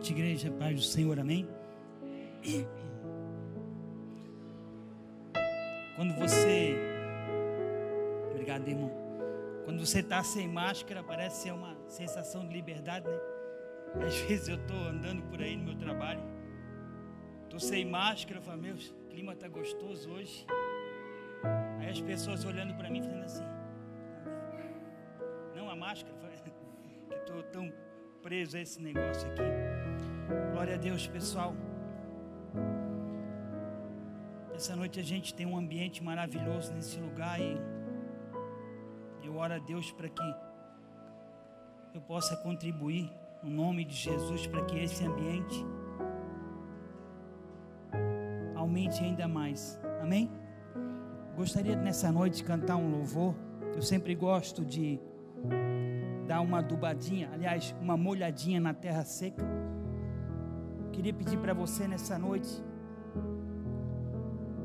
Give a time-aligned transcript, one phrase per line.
[0.00, 1.46] noite, igreja, paz do Senhor, amém?
[5.94, 6.74] Quando você.
[8.30, 8.90] Obrigado, irmão.
[9.66, 13.20] Quando você está sem máscara, parece ser uma sensação de liberdade, né?
[14.06, 16.22] Às vezes eu estou andando por aí no meu trabalho,
[17.42, 20.46] estou sem máscara, falo, meu, o clima está gostoso hoje.
[21.78, 23.44] Aí as pessoas olhando para mim, falando assim,
[25.54, 27.70] não a máscara, que estou tão
[28.22, 29.42] preso a esse negócio aqui.
[30.52, 31.54] Glória a Deus, pessoal.
[34.54, 37.58] Essa noite a gente tem um ambiente maravilhoso nesse lugar e
[39.24, 40.34] eu oro a Deus para que
[41.94, 43.10] eu possa contribuir
[43.42, 45.64] no nome de Jesus para que esse ambiente
[48.54, 49.80] aumente ainda mais.
[50.02, 50.30] Amém?
[51.34, 53.34] Gostaria nessa noite cantar um louvor.
[53.74, 55.00] Eu sempre gosto de
[56.26, 59.44] dar uma adubadinha, aliás, uma molhadinha na terra seca.
[60.92, 62.62] Queria pedir para você nessa noite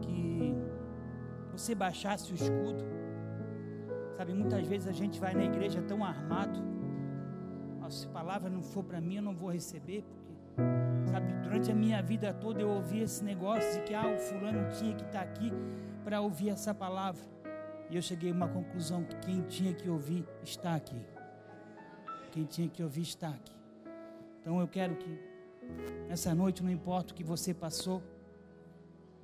[0.02, 0.56] que
[1.52, 2.84] você baixasse o escudo.
[4.16, 6.59] Sabe, muitas vezes a gente vai na igreja tão armado.
[7.90, 11.76] se a palavra não for para mim, eu não vou receber, porque sabe, durante a
[11.76, 15.20] minha vida toda eu ouvi esse negócio de que ah, o fulano tinha que estar
[15.20, 15.52] tá aqui
[16.03, 17.34] para ouvir essa palavra.
[17.89, 21.00] E eu cheguei a uma conclusão que quem tinha que ouvir está aqui.
[22.31, 23.55] Quem tinha que ouvir está aqui.
[24.41, 25.19] Então eu quero que
[26.08, 28.03] nessa noite, não importa o que você passou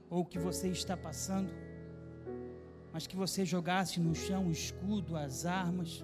[0.09, 1.51] ou o que você está passando,
[2.91, 6.03] mas que você jogasse no chão o escudo, as armas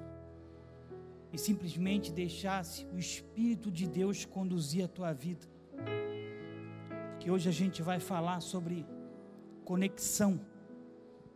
[1.32, 5.46] e simplesmente deixasse o Espírito de Deus conduzir a tua vida.
[7.12, 8.86] Porque hoje a gente vai falar sobre
[9.66, 10.40] conexão,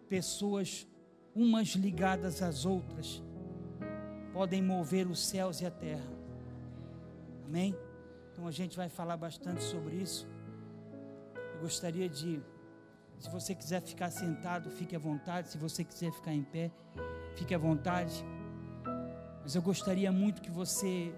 [0.07, 0.87] pessoas
[1.35, 3.21] umas ligadas às outras
[4.33, 6.07] podem mover os céus e a terra.
[7.45, 7.75] Amém?
[8.31, 10.27] Então a gente vai falar bastante sobre isso.
[11.55, 12.41] Eu gostaria de,
[13.19, 15.49] se você quiser ficar sentado, fique à vontade.
[15.49, 16.71] Se você quiser ficar em pé,
[17.35, 18.23] fique à vontade.
[19.41, 21.13] Mas eu gostaria muito que você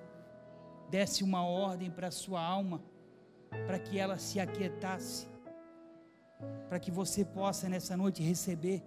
[0.90, 2.82] desse uma ordem para a sua alma,
[3.68, 5.28] para que ela se aquietasse,
[6.68, 8.84] para que você possa nessa noite receber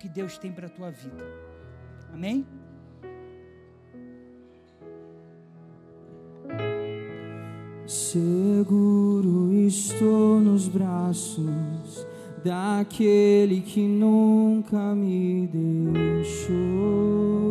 [0.00, 1.22] que Deus tem para a tua vida.
[2.10, 2.46] Amém?
[7.86, 12.06] Seguro estou nos braços
[12.42, 17.49] daquele que nunca me deixou.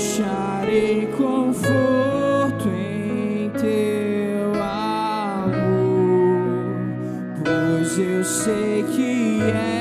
[0.00, 5.60] Acharei conforto em teu amor,
[7.44, 9.79] pois eu sei que és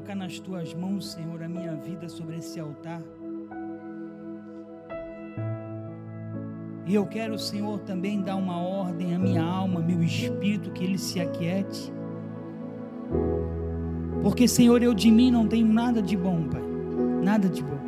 [0.00, 3.02] colocar nas tuas mãos, Senhor, a minha vida sobre esse altar.
[6.90, 10.98] E eu quero, Senhor, também dar uma ordem à minha alma, meu espírito, que ele
[10.98, 11.92] se aquiete.
[14.24, 16.60] Porque, Senhor, eu de mim não tenho nada de bom, Pai.
[17.22, 17.78] Nada de bom.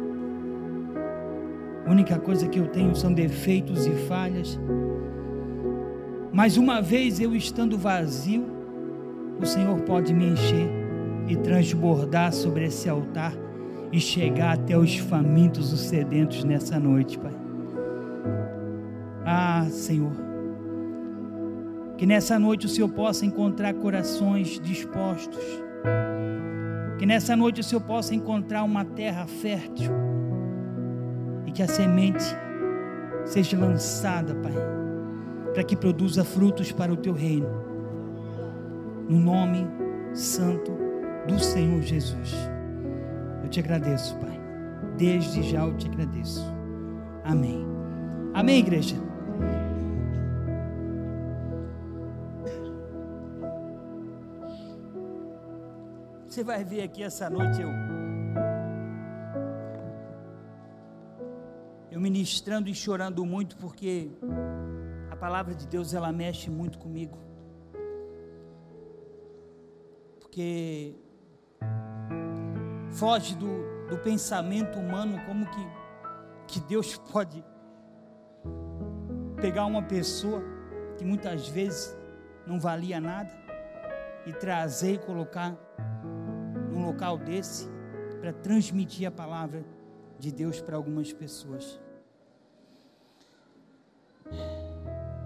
[1.84, 4.56] A única coisa que eu tenho são defeitos e falhas.
[6.32, 8.46] Mas uma vez eu estando vazio,
[9.40, 10.70] o Senhor pode me encher
[11.26, 13.34] e transbordar sobre esse altar
[13.90, 17.19] e chegar até os famintos, os sedentos nessa noite,
[19.73, 20.13] Senhor,
[21.97, 25.43] que nessa noite o Senhor possa encontrar corações dispostos,
[26.99, 29.91] que nessa noite o Senhor possa encontrar uma terra fértil
[31.47, 32.25] e que a semente
[33.25, 34.53] seja lançada, Pai,
[35.53, 37.49] para que produza frutos para o teu reino.
[39.09, 39.67] No nome
[40.13, 40.73] santo
[41.27, 42.35] do Senhor Jesus.
[43.43, 44.41] Eu te agradeço, Pai.
[44.97, 46.45] Desde já eu te agradeço.
[47.25, 47.67] Amém.
[48.35, 49.12] Amém, igreja.
[56.33, 57.69] Você vai ver aqui essa noite eu
[61.91, 64.11] eu ministrando e chorando muito porque
[65.11, 67.19] a palavra de Deus ela mexe muito comigo.
[70.19, 70.97] Porque
[72.93, 75.66] foge do, do pensamento humano como que,
[76.47, 77.45] que Deus pode
[79.42, 80.40] pegar uma pessoa
[80.96, 81.96] que muitas vezes
[82.46, 83.28] não valia nada
[84.25, 85.58] e trazer e colocar
[86.70, 87.68] num local desse
[88.20, 89.64] para transmitir a palavra
[90.16, 91.80] de Deus para algumas pessoas.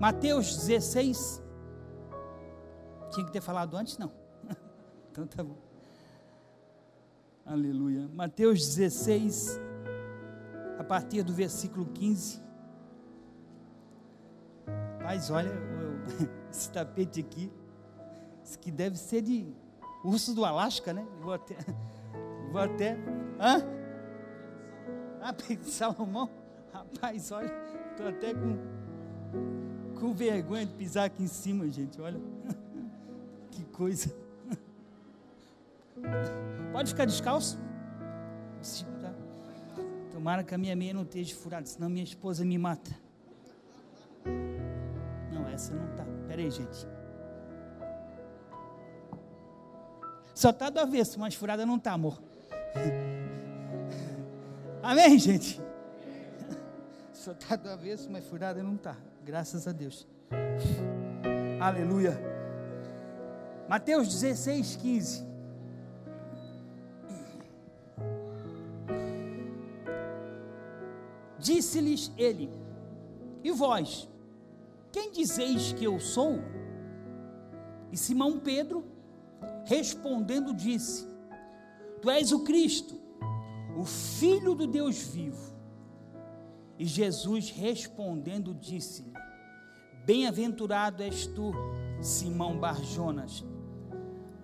[0.01, 1.43] Mateus 16.
[3.11, 3.99] Tinha que ter falado antes?
[3.99, 4.11] Não.
[5.11, 5.57] Então tá bom.
[7.45, 8.09] Aleluia.
[8.15, 9.59] Mateus 16,
[10.79, 12.46] a partir do versículo 15.
[15.07, 15.53] Mas olha,
[16.51, 17.49] esse tapete aqui,
[18.43, 19.47] isso que deve ser de
[20.03, 21.07] urso do Alasca, né?
[21.21, 21.57] Vou até.
[22.51, 22.99] Vou até.
[23.39, 23.63] Hã?
[25.23, 25.33] Ah,
[25.63, 26.29] Salomão?
[26.73, 27.55] Rapaz, olha,
[27.91, 28.59] estou até com,
[29.95, 32.01] com vergonha de pisar aqui em cima, gente.
[32.01, 32.21] Olha.
[33.53, 34.13] Que coisa.
[36.73, 37.61] Pode ficar descalço?
[39.01, 39.15] Tá?
[40.11, 42.91] Tomara que a minha meia não esteja furada, senão minha esposa me mata.
[45.57, 46.05] Essa não tá.
[46.29, 46.87] Pera aí, gente.
[50.35, 52.21] Só tá do avesso, mas furada não tá, amor.
[54.83, 55.59] Amém, gente?
[57.11, 58.99] Só tá do avesso, mas furada não tá.
[59.25, 60.07] Graças a Deus.
[61.59, 62.21] Aleluia.
[63.67, 65.27] Mateus 16, 15.
[71.39, 72.51] Disse-lhes ele:
[73.43, 74.07] E vós,
[74.97, 76.39] quem dizeis que eu sou?
[77.93, 78.83] E Simão Pedro,
[79.67, 81.07] respondendo, disse:
[82.01, 82.99] Tu és o Cristo,
[83.77, 85.55] o Filho do Deus vivo.
[86.79, 89.13] E Jesus respondendo, disse-lhe:
[90.07, 91.53] Bem-aventurado és tu,
[92.01, 93.45] Simão Barjonas,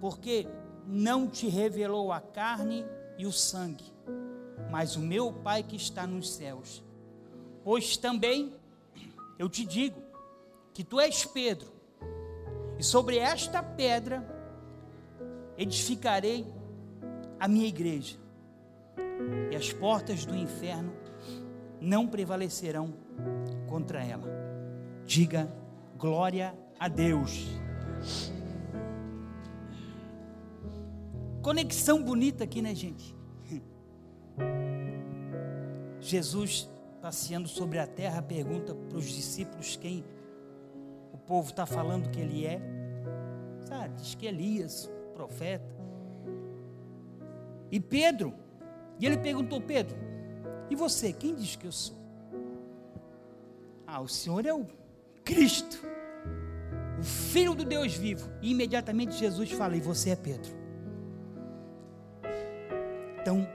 [0.03, 0.47] porque
[0.87, 2.85] não te revelou a carne
[3.17, 3.91] e o sangue,
[4.71, 6.85] mas o meu Pai que está nos céus.
[7.65, 8.53] Pois também
[9.39, 10.12] eu te digo
[10.73, 11.73] que tu és Pedro,
[12.83, 14.27] E sobre esta pedra
[15.57, 16.53] edificarei
[17.39, 18.19] a minha igreja,
[19.53, 20.93] e as portas do inferno
[21.81, 22.93] não prevalecerão
[23.69, 24.29] contra ela.
[25.07, 25.49] Diga
[25.97, 27.47] glória a Deus.
[31.41, 33.15] Conexão bonita aqui, né, gente?
[36.01, 36.69] Jesus,
[37.01, 40.05] passeando sobre a terra, pergunta para os discípulos quem
[41.27, 42.61] povo está falando que ele é.
[43.67, 45.73] Sabe, diz que Elias, profeta.
[47.71, 48.35] E Pedro,
[48.99, 49.97] e ele perguntou: Pedro,
[50.69, 51.97] e você, quem diz que eu sou?
[53.87, 54.67] Ah, o Senhor é o
[55.25, 55.79] Cristo,
[56.99, 58.31] o Filho do Deus vivo.
[58.41, 60.53] E imediatamente Jesus fala: E você é Pedro.
[63.21, 63.47] Então,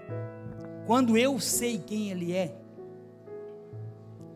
[0.86, 2.55] quando eu sei quem Ele é,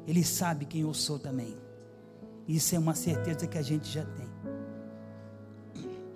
[0.06, 1.61] Ele sabe quem eu sou também.
[2.52, 4.30] Isso é uma certeza que a gente já tem.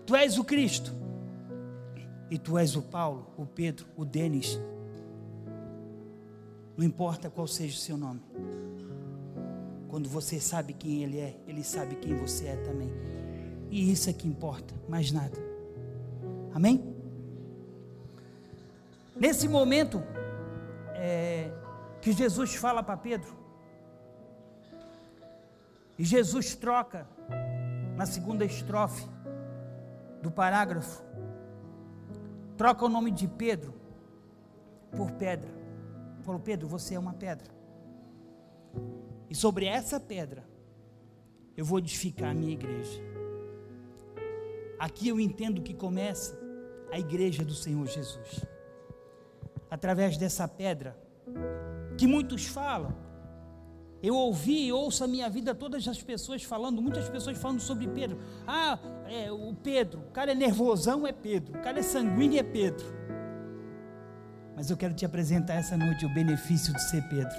[0.05, 0.93] Tu és o Cristo,
[2.29, 4.59] e tu és o Paulo, o Pedro, o Denis.
[6.75, 8.19] Não importa qual seja o seu nome.
[9.87, 12.91] Quando você sabe quem Ele é, Ele sabe quem você é também.
[13.71, 15.37] E isso é que importa, mais nada.
[16.53, 16.83] Amém?
[19.15, 20.03] Nesse momento
[20.95, 21.49] é,
[22.01, 23.44] que Jesus fala para Pedro,
[25.97, 27.07] e Jesus troca
[27.95, 29.07] na segunda estrofe
[30.21, 31.03] do parágrafo,
[32.57, 33.73] troca o nome de Pedro
[34.91, 35.49] por pedra.
[36.21, 37.53] Falou, Pedro, você é uma pedra.
[39.29, 40.43] E sobre essa pedra,
[41.55, 43.01] eu vou edificar a minha igreja.
[44.79, 46.37] Aqui eu entendo que começa
[46.91, 48.45] a igreja do Senhor Jesus
[49.69, 50.97] através dessa pedra,
[51.97, 53.04] que muitos falam.
[54.01, 57.87] Eu ouvi e ouço a minha vida todas as pessoas falando, muitas pessoas falando sobre
[57.87, 58.19] Pedro.
[58.45, 62.43] Ah, é, o Pedro, o cara é nervosão, é Pedro, o cara é sanguíneo, é
[62.43, 62.85] Pedro.
[64.55, 67.35] Mas eu quero te apresentar essa noite o benefício de ser Pedro.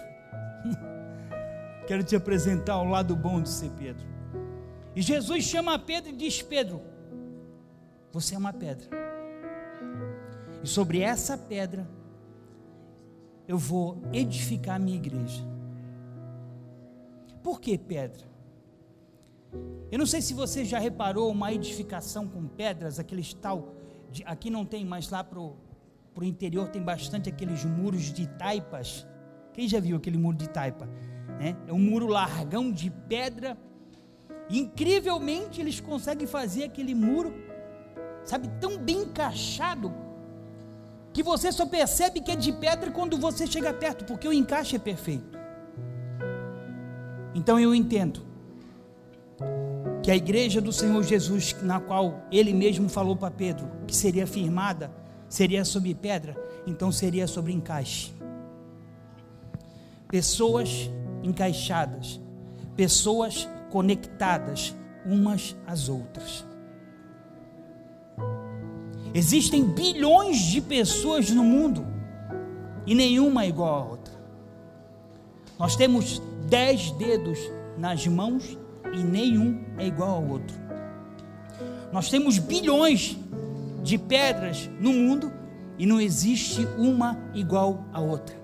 [1.87, 4.07] quero te apresentar o lado bom de ser Pedro.
[4.95, 6.83] E Jesus chama Pedro e diz: Pedro,
[8.13, 8.89] você é uma pedra.
[10.63, 11.87] E sobre essa pedra
[13.47, 15.56] eu vou edificar a minha igreja.
[17.47, 18.26] Por que pedra?
[19.93, 23.73] Eu não sei se você já reparou uma edificação com pedras, aqueles tal.
[24.11, 25.55] De, aqui não tem, mas lá para o
[26.25, 29.07] interior tem bastante aqueles muros de taipas.
[29.53, 30.87] Quem já viu aquele muro de taipa?
[31.38, 31.57] Né?
[31.69, 33.57] É um muro largão de pedra.
[34.50, 37.33] Incrivelmente eles conseguem fazer aquele muro,
[38.25, 39.95] sabe, tão bem encaixado
[41.12, 44.75] que você só percebe que é de pedra quando você chega perto, porque o encaixe
[44.75, 45.36] é perfeito.
[47.37, 48.23] Então eu entendo
[50.02, 54.26] que a igreja do Senhor Jesus, na qual ele mesmo falou para Pedro que seria
[54.26, 54.90] firmada,
[55.28, 56.35] seria sobre pedra,
[56.66, 58.11] então seria sobre encaixe.
[60.09, 60.90] Pessoas
[61.23, 62.19] encaixadas,
[62.75, 64.75] pessoas conectadas
[65.05, 66.43] umas às outras.
[69.12, 71.87] Existem bilhões de pessoas no mundo
[72.87, 74.06] e nenhuma é igual à outra.
[75.59, 77.39] Nós temos dez dedos
[77.79, 78.59] nas mãos
[78.93, 80.57] e nenhum é igual ao outro.
[81.93, 83.17] Nós temos bilhões
[83.83, 85.33] de pedras no mundo
[85.79, 88.37] e não existe uma igual à outra.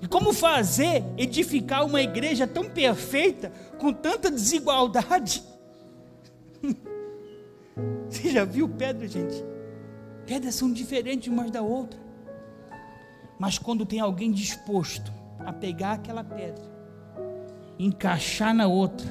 [0.00, 5.42] E como fazer edificar uma igreja tão perfeita com tanta desigualdade?
[8.08, 9.44] Você já viu pedra, gente?
[10.24, 11.98] Pedras são diferentes umas da outra.
[13.38, 16.62] Mas quando tem alguém disposto a pegar aquela pedra,
[17.78, 19.06] encaixar na outra,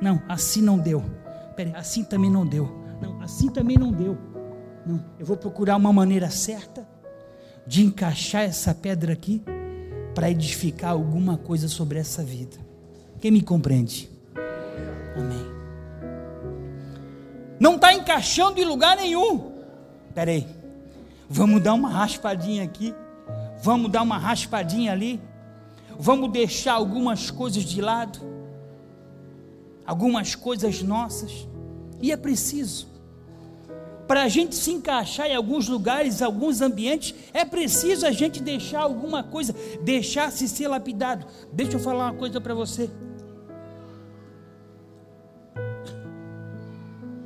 [0.00, 1.02] não, assim não deu.
[1.56, 2.68] Peraí, assim também não deu.
[3.00, 4.16] Não, assim também não deu.
[4.86, 6.86] Não, eu vou procurar uma maneira certa
[7.66, 9.42] de encaixar essa pedra aqui
[10.14, 12.56] para edificar alguma coisa sobre essa vida.
[13.20, 14.08] Quem me compreende?
[15.16, 15.58] Amém
[17.58, 19.52] não está encaixando em lugar nenhum.
[20.08, 20.46] Espera aí,
[21.28, 22.94] vamos dar uma raspadinha aqui,
[23.62, 25.20] vamos dar uma raspadinha ali,
[25.98, 28.20] vamos deixar algumas coisas de lado,
[29.84, 31.48] algumas coisas nossas,
[32.00, 32.86] e é preciso.
[34.06, 38.80] Para a gente se encaixar em alguns lugares, alguns ambientes, é preciso a gente deixar
[38.80, 41.26] alguma coisa, deixar-se ser lapidado.
[41.52, 42.88] Deixa eu falar uma coisa para você.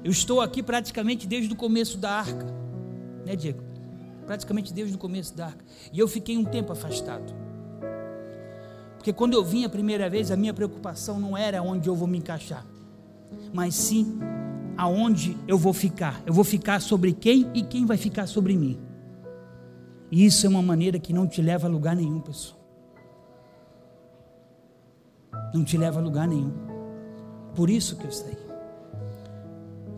[0.03, 2.47] Eu estou aqui praticamente desde o começo da arca,
[3.25, 3.63] né, Diego?
[4.27, 5.65] Praticamente desde o começo da arca.
[5.93, 7.42] E eu fiquei um tempo afastado.
[9.03, 12.07] Porque quando eu vim a primeira vez, a minha preocupação não era onde eu vou
[12.07, 12.65] me encaixar.
[13.53, 14.17] mas sim
[14.77, 16.23] aonde eu vou ficar.
[16.25, 18.79] Eu vou ficar sobre quem e quem vai ficar sobre mim.
[20.09, 22.61] E isso é uma maneira que não te leva a lugar nenhum, pessoal.
[25.53, 26.53] Não te leva a lugar nenhum.
[27.57, 28.39] Por isso que eu saí.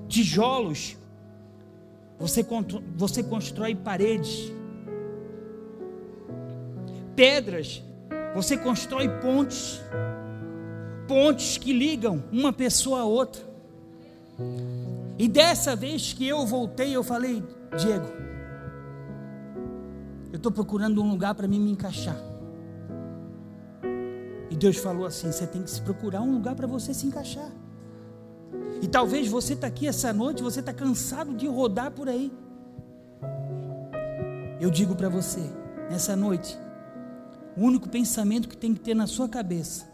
[0.08, 0.96] Tijolos,
[2.18, 2.42] você,
[2.96, 4.50] você constrói paredes.
[7.14, 7.82] Pedras,
[8.34, 9.80] você constrói pontes.
[11.06, 13.42] Pontes que ligam uma pessoa a outra.
[15.18, 17.42] E dessa vez que eu voltei, eu falei,
[17.78, 18.06] Diego,
[20.32, 22.16] eu estou procurando um lugar para mim me encaixar.
[24.50, 27.50] E Deus falou assim: você tem que se procurar um lugar para você se encaixar.
[28.82, 32.32] E talvez você está aqui essa noite, você está cansado de rodar por aí.
[34.60, 35.40] Eu digo para você,
[35.90, 36.58] nessa noite,
[37.56, 39.86] o único pensamento que tem que ter na sua cabeça,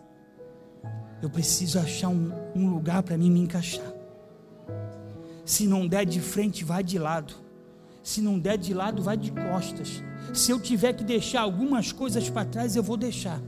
[1.23, 3.93] eu preciso achar um, um lugar para mim me encaixar.
[5.45, 7.35] Se não der de frente, vai de lado.
[8.03, 10.03] Se não der de lado, vai de costas.
[10.33, 13.41] Se eu tiver que deixar algumas coisas para trás, eu vou deixar.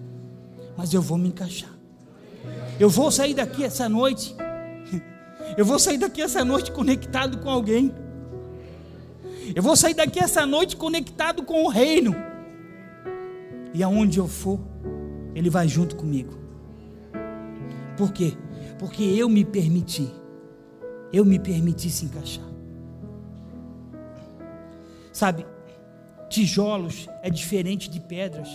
[0.77, 1.71] Mas eu vou me encaixar.
[2.79, 4.35] Eu vou sair daqui essa noite.
[5.57, 7.95] Eu vou sair daqui essa noite conectado com alguém.
[9.55, 12.32] Eu vou sair daqui essa noite conectado com o reino.
[13.75, 14.61] E aonde eu for,
[15.35, 16.33] ele vai junto comigo.
[17.97, 18.33] Por quê?
[18.79, 20.11] Porque eu me permiti
[21.13, 22.45] eu me permitisse encaixar.
[25.13, 25.45] Sabe,
[26.29, 28.49] tijolos é diferente de pedras.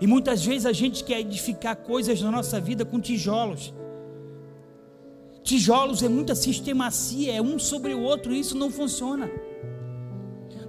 [0.00, 3.74] E muitas vezes a gente quer edificar coisas na nossa vida com tijolos.
[5.42, 9.28] Tijolos é muita sistemacia, é um sobre o outro, e isso não funciona.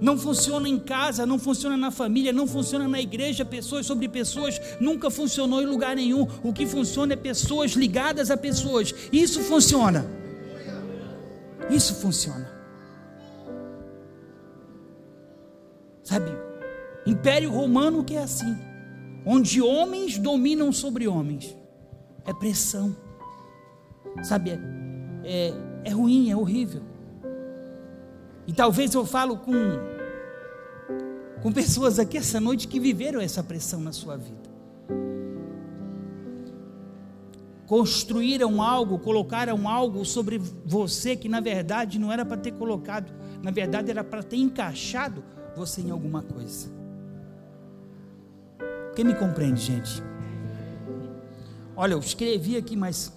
[0.02, 4.60] Não funciona em casa, não funciona na família, não funciona na igreja, pessoas sobre pessoas,
[4.80, 6.26] nunca funcionou em lugar nenhum.
[6.42, 8.92] O que funciona é pessoas ligadas a pessoas.
[9.12, 10.04] Isso funciona.
[11.70, 12.50] Isso funciona.
[16.02, 16.32] Sabe?
[17.06, 18.58] Império Romano que é assim,
[19.24, 21.56] onde homens dominam sobre homens.
[22.26, 22.96] É pressão.
[24.24, 24.50] Sabe?
[24.50, 24.58] É,
[25.22, 26.82] é, é ruim, é horrível.
[28.46, 29.52] E talvez eu falo com
[31.42, 34.52] com pessoas aqui essa noite que viveram essa pressão na sua vida.
[37.72, 43.10] construíram algo, colocaram algo sobre você que na verdade não era para ter colocado,
[43.42, 45.24] na verdade era para ter encaixado
[45.56, 46.70] você em alguma coisa.
[48.94, 50.02] Quem me compreende, gente?
[51.74, 53.10] Olha, eu escrevi aqui, mas,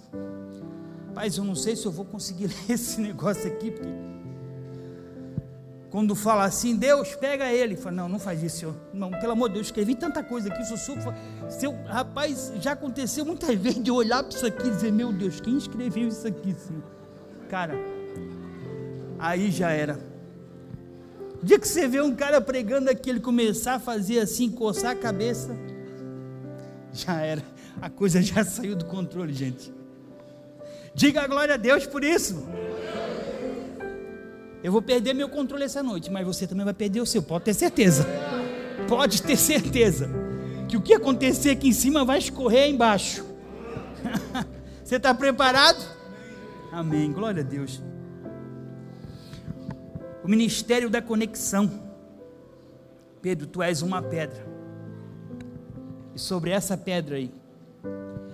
[1.14, 3.90] paz, eu não sei se eu vou conseguir ler esse negócio aqui, porque
[5.90, 7.76] quando fala assim, Deus, pega ele.
[7.76, 8.74] Fala, não, não faz isso, senhor.
[8.92, 11.14] Não, pelo amor de Deus, escrevi tanta coisa aqui, o senhor,
[11.48, 15.40] seu, rapaz, já aconteceu muitas vezes de olhar para isso aqui e dizer, meu Deus,
[15.40, 16.82] quem escreveu isso aqui, senhor?
[17.48, 17.74] Cara,
[19.18, 19.98] aí já era.
[21.42, 24.92] O dia que você vê um cara pregando aqui, ele começar a fazer assim, coçar
[24.92, 25.56] a cabeça,
[26.92, 27.42] já era.
[27.80, 29.72] A coisa já saiu do controle, gente.
[30.94, 32.46] Diga a glória a Deus por isso.
[34.62, 37.44] Eu vou perder meu controle essa noite, mas você também vai perder o seu, pode
[37.44, 38.06] ter certeza.
[38.88, 40.08] Pode ter certeza.
[40.68, 43.24] Que o que acontecer aqui em cima vai escorrer embaixo.
[44.82, 45.82] você está preparado?
[46.72, 47.12] Amém.
[47.12, 47.82] Glória a Deus.
[50.22, 51.70] O ministério da conexão.
[53.22, 54.46] Pedro, tu és uma pedra.
[56.14, 57.32] E sobre essa pedra aí.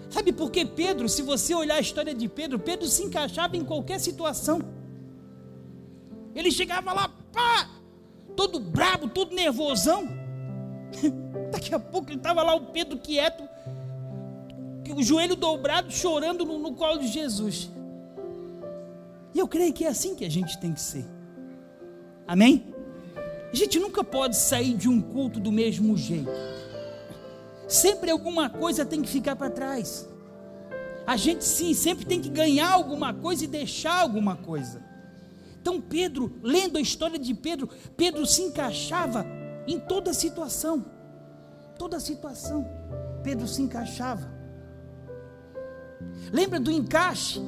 [0.09, 3.65] Sabe por que Pedro, se você olhar a história de Pedro, Pedro se encaixava em
[3.65, 4.61] qualquer situação.
[6.35, 7.69] Ele chegava lá, pá,
[8.37, 10.09] todo brabo, todo nervosão.
[11.53, 13.49] Daqui a pouco ele estava lá, o Pedro quieto,
[14.95, 17.71] o joelho dobrado, chorando no, no colo de Jesus.
[19.35, 21.07] E eu creio que é assim que a gente tem que ser.
[22.27, 22.73] Amém?
[23.53, 26.31] A gente nunca pode sair de um culto do mesmo jeito.
[27.69, 30.09] Sempre alguma coisa tem que ficar para trás.
[31.07, 34.83] A gente sim, sempre tem que ganhar alguma coisa e deixar alguma coisa.
[35.63, 39.25] Então, Pedro, lendo a história de Pedro, Pedro se encaixava
[39.65, 40.85] em toda situação.
[41.79, 42.67] Toda situação,
[43.23, 44.29] Pedro se encaixava.
[46.33, 47.41] Lembra do encaixe?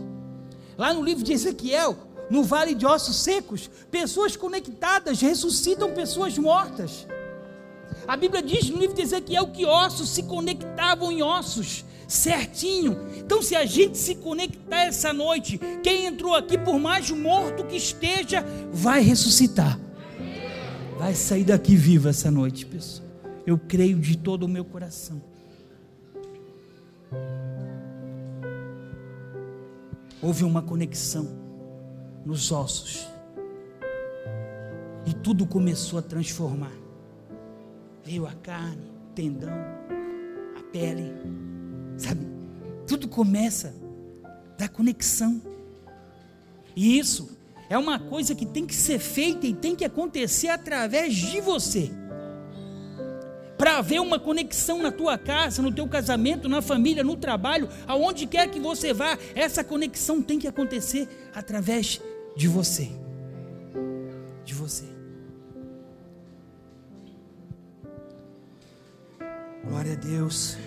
[0.78, 1.96] Lá no livro de Ezequiel,
[2.30, 7.08] no vale de ossos secos, pessoas conectadas ressuscitam pessoas mortas.
[8.06, 12.96] A Bíblia diz no livro de Ezequiel que ossos se conectavam em ossos certinho.
[13.16, 17.76] Então, se a gente se conectar essa noite, quem entrou aqui, por mais morto que
[17.76, 19.78] esteja, vai ressuscitar.
[20.98, 23.08] Vai sair daqui vivo essa noite, pessoal.
[23.46, 25.20] Eu creio de todo o meu coração.
[30.24, 31.28] houve uma conexão
[32.24, 33.06] nos ossos.
[35.04, 36.72] E tudo começou a transformar.
[38.02, 39.52] Veio a carne, o tendão,
[40.58, 41.12] a pele,
[41.96, 42.26] sabe?
[42.86, 43.74] Tudo começa
[44.58, 45.40] da conexão.
[46.76, 47.36] E isso
[47.68, 51.90] é uma coisa que tem que ser feita e tem que acontecer através de você.
[53.56, 58.26] Para haver uma conexão na tua casa, no teu casamento, na família, no trabalho, aonde
[58.26, 62.00] quer que você vá, essa conexão tem que acontecer através
[62.36, 62.90] de você.
[64.44, 64.84] De você.
[69.66, 70.58] Glória a Deus.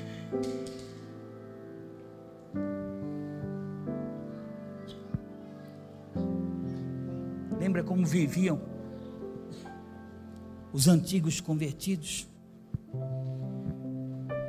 [7.67, 8.61] Lembra como viviam
[10.71, 12.25] os antigos convertidos?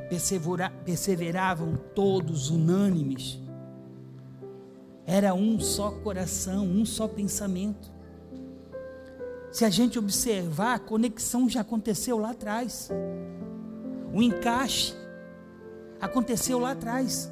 [0.08, 3.40] Persevera, perseveravam todos unânimes.
[5.04, 7.90] Era um só coração, um só pensamento.
[9.50, 12.88] Se a gente observar, a conexão já aconteceu lá atrás.
[14.14, 14.94] O encaixe
[16.00, 17.28] aconteceu lá atrás.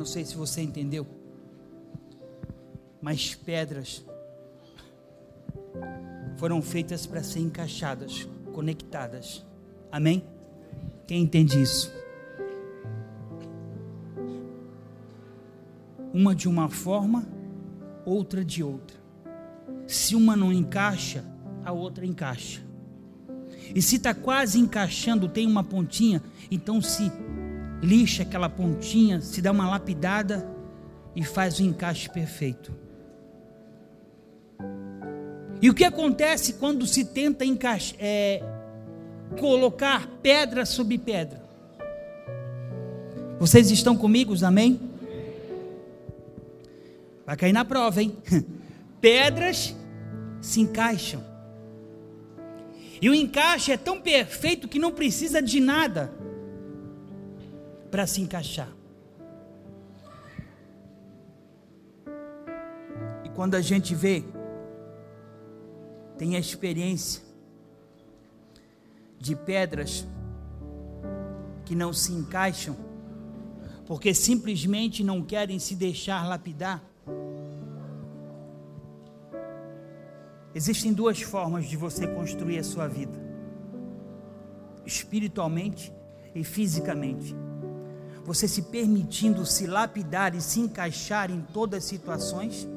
[0.00, 1.06] Não sei se você entendeu,
[3.02, 4.02] mas pedras
[6.38, 9.44] foram feitas para ser encaixadas, conectadas.
[9.92, 10.24] Amém?
[11.06, 11.92] Quem entende isso?
[16.14, 17.28] Uma de uma forma,
[18.06, 18.96] outra de outra.
[19.86, 21.22] Se uma não encaixa,
[21.62, 22.62] a outra encaixa.
[23.74, 27.12] E se está quase encaixando, tem uma pontinha, então se
[27.82, 30.46] lixa aquela pontinha, se dá uma lapidada
[31.14, 32.72] e faz o encaixe perfeito.
[35.62, 38.42] E o que acontece quando se tenta encaixe, é,
[39.38, 41.42] colocar pedra sobre pedra?
[43.38, 44.80] Vocês estão comigo, amém?
[47.26, 48.16] Vai cair na prova, hein?
[49.00, 49.74] Pedras
[50.42, 51.22] se encaixam.
[53.00, 56.12] E o encaixe é tão perfeito que não precisa de nada
[57.90, 58.68] para se encaixar.
[63.24, 64.24] E quando a gente vê,
[66.16, 67.22] tem a experiência
[69.18, 70.06] de pedras
[71.64, 72.76] que não se encaixam,
[73.86, 76.82] porque simplesmente não querem se deixar lapidar.
[80.54, 83.18] Existem duas formas de você construir a sua vida:
[84.84, 85.92] espiritualmente
[86.34, 87.34] e fisicamente
[88.30, 92.68] você se permitindo se lapidar e se encaixar em todas as situações,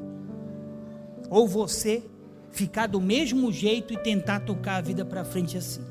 [1.30, 2.04] ou você
[2.52, 5.86] ficar do mesmo jeito e tentar tocar a vida para frente assim.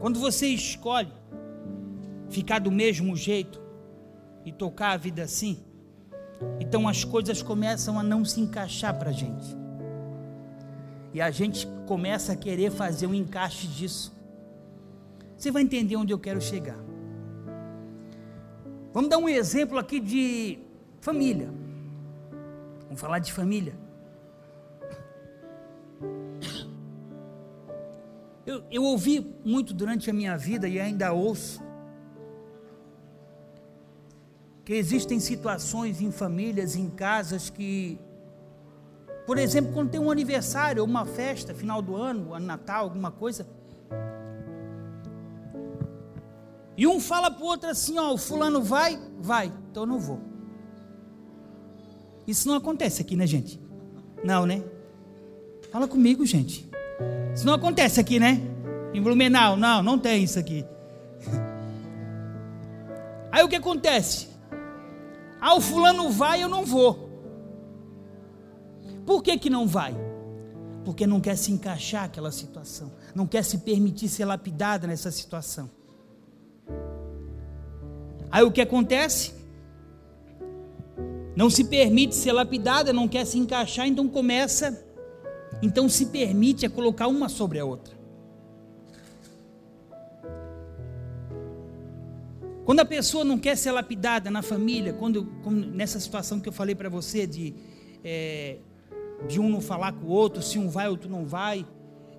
[0.00, 1.12] Quando você escolhe
[2.28, 3.62] ficar do mesmo jeito
[4.44, 5.56] e tocar a vida assim,
[6.58, 9.56] então as coisas começam a não se encaixar para a gente.
[11.14, 14.12] E a gente começa a querer fazer um encaixe disso.
[15.36, 16.85] Você vai entender onde eu quero chegar.
[18.96, 20.58] Vamos dar um exemplo aqui de
[21.02, 21.52] família.
[22.84, 23.74] Vamos falar de família.
[28.46, 31.62] Eu, eu ouvi muito durante a minha vida e ainda ouço
[34.64, 38.00] que existem situações em famílias, em casas que,
[39.26, 43.46] por exemplo, quando tem um aniversário uma festa, final do ano, ano Natal, alguma coisa,
[46.76, 49.98] E um fala para o outro assim: ó, o fulano vai, vai, então eu não
[49.98, 50.20] vou.
[52.26, 53.60] Isso não acontece aqui, né, gente?
[54.22, 54.62] Não, né?
[55.70, 56.68] Fala comigo, gente.
[57.34, 58.40] Isso não acontece aqui, né?
[58.92, 60.64] Em Blumenau, não, não tem isso aqui.
[63.30, 64.28] Aí o que acontece?
[65.40, 67.06] Ah, o fulano vai, eu não vou.
[69.04, 69.94] Por que que não vai?
[70.84, 75.70] Porque não quer se encaixar aquela situação, não quer se permitir ser lapidada nessa situação.
[78.36, 79.32] Aí o que acontece?
[81.34, 84.86] Não se permite ser lapidada, não quer se encaixar, então começa,
[85.62, 87.94] então se permite a colocar uma sobre a outra.
[92.66, 95.26] Quando a pessoa não quer ser lapidada na família, quando,
[95.72, 97.54] nessa situação que eu falei para você de
[98.04, 98.58] é,
[99.26, 101.64] de um não falar com o outro, se um vai, outro não vai,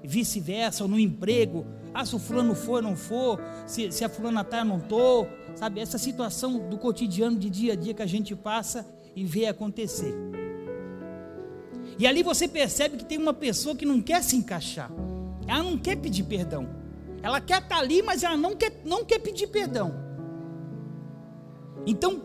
[0.03, 4.41] vice-versa, ou no emprego, ah, se o fulano for, não for, se, se a fulana
[4.41, 5.27] está, não estou,
[5.57, 5.81] sabe?
[5.81, 10.13] Essa situação do cotidiano, de dia a dia que a gente passa e vê acontecer.
[11.97, 14.91] E ali você percebe que tem uma pessoa que não quer se encaixar,
[15.47, 16.69] ela não quer pedir perdão,
[17.23, 19.95] ela quer estar tá ali, mas ela não quer, não quer pedir perdão.
[21.87, 22.21] Então,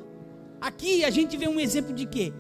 [0.61, 2.35] aqui a gente vê um exemplo de quê?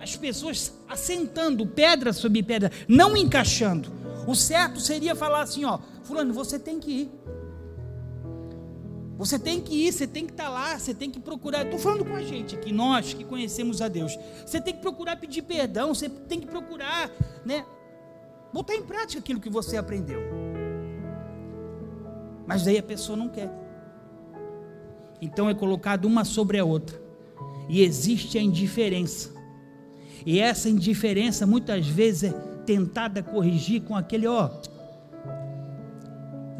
[0.00, 3.92] As pessoas assentando pedra sobre pedra, não encaixando.
[4.26, 7.19] O certo seria falar assim: ó, Fulano, você tem que ir.
[9.20, 11.66] Você tem que ir, você tem que estar tá lá, você tem que procurar.
[11.66, 14.18] Estou falando com a gente aqui, nós que conhecemos a Deus.
[14.46, 17.10] Você tem que procurar pedir perdão, você tem que procurar,
[17.44, 17.66] né?
[18.50, 20.22] Botar em prática aquilo que você aprendeu.
[22.46, 23.52] Mas daí a pessoa não quer.
[25.20, 26.98] Então é colocado uma sobre a outra.
[27.68, 29.34] E existe a indiferença.
[30.24, 32.32] E essa indiferença muitas vezes é
[32.64, 34.48] tentada corrigir com aquele, ó,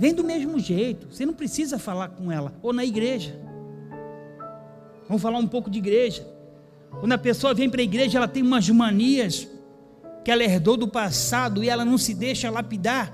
[0.01, 3.39] vem do mesmo jeito, você não precisa falar com ela, ou na igreja.
[5.07, 6.27] Vamos falar um pouco de igreja.
[7.01, 9.47] Quando a pessoa vem para a igreja, ela tem umas manias
[10.25, 13.13] que ela herdou do passado e ela não se deixa lapidar,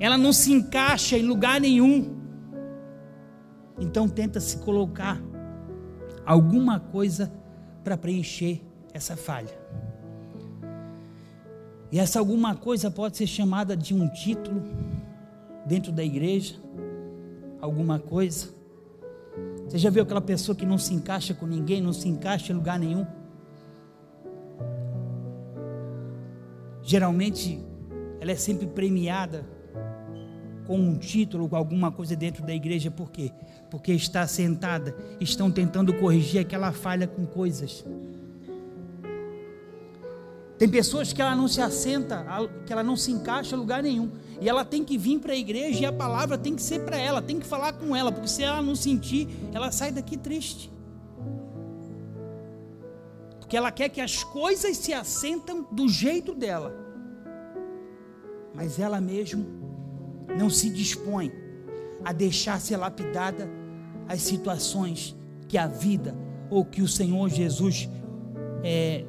[0.00, 2.16] ela não se encaixa em lugar nenhum.
[3.78, 5.20] Então tenta se colocar
[6.24, 7.30] alguma coisa
[7.84, 8.62] para preencher
[8.94, 9.54] essa falha.
[11.92, 14.62] E essa alguma coisa pode ser chamada de um título
[15.66, 16.56] dentro da igreja,
[17.60, 18.48] alguma coisa.
[19.66, 22.56] Você já viu aquela pessoa que não se encaixa com ninguém, não se encaixa em
[22.56, 23.06] lugar nenhum?
[26.82, 27.60] Geralmente,
[28.20, 29.44] ela é sempre premiada
[30.66, 33.32] com um título, com alguma coisa dentro da igreja, por quê?
[33.70, 37.84] Porque está sentada, estão tentando corrigir aquela falha com coisas.
[40.58, 42.24] Tem pessoas que ela não se assenta,
[42.64, 44.12] que ela não se encaixa em lugar nenhum.
[44.40, 46.96] E ela tem que vir para a igreja e a palavra tem que ser para
[46.96, 50.72] ela, tem que falar com ela, porque se ela não sentir, ela sai daqui triste.
[53.40, 56.72] Porque ela quer que as coisas se assentam do jeito dela.
[58.54, 59.44] Mas ela mesmo
[60.38, 61.32] não se dispõe
[62.04, 63.50] a deixar ser lapidada
[64.08, 65.16] as situações
[65.48, 66.16] que a vida
[66.48, 67.88] ou que o Senhor Jesus
[68.62, 69.04] é,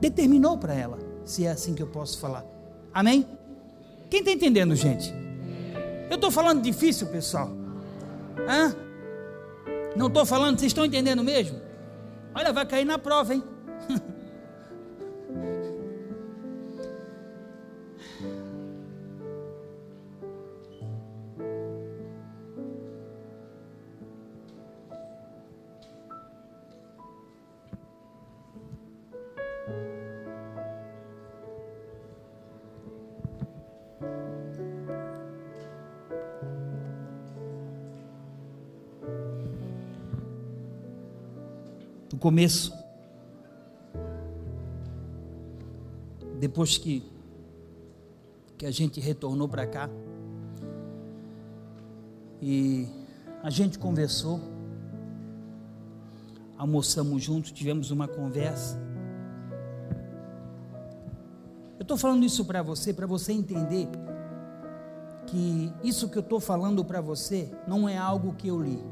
[0.00, 2.44] determinou para ela, se é assim que eu posso falar.
[2.92, 3.26] Amém?
[4.08, 5.12] Quem está entendendo, gente?
[6.08, 7.50] Eu estou falando difícil, pessoal?
[8.48, 8.74] Hã?
[9.94, 11.60] Não estou falando, vocês estão entendendo mesmo?
[12.34, 13.44] Olha, vai cair na prova, hein?
[42.16, 42.72] começo.
[46.38, 47.04] Depois que,
[48.58, 49.88] que a gente retornou para cá,
[52.42, 52.88] e
[53.42, 54.40] a gente conversou,
[56.56, 58.80] almoçamos juntos, tivemos uma conversa.
[61.78, 63.88] Eu estou falando isso para você, para você entender
[65.26, 68.82] que isso que eu estou falando para você não é algo que eu li,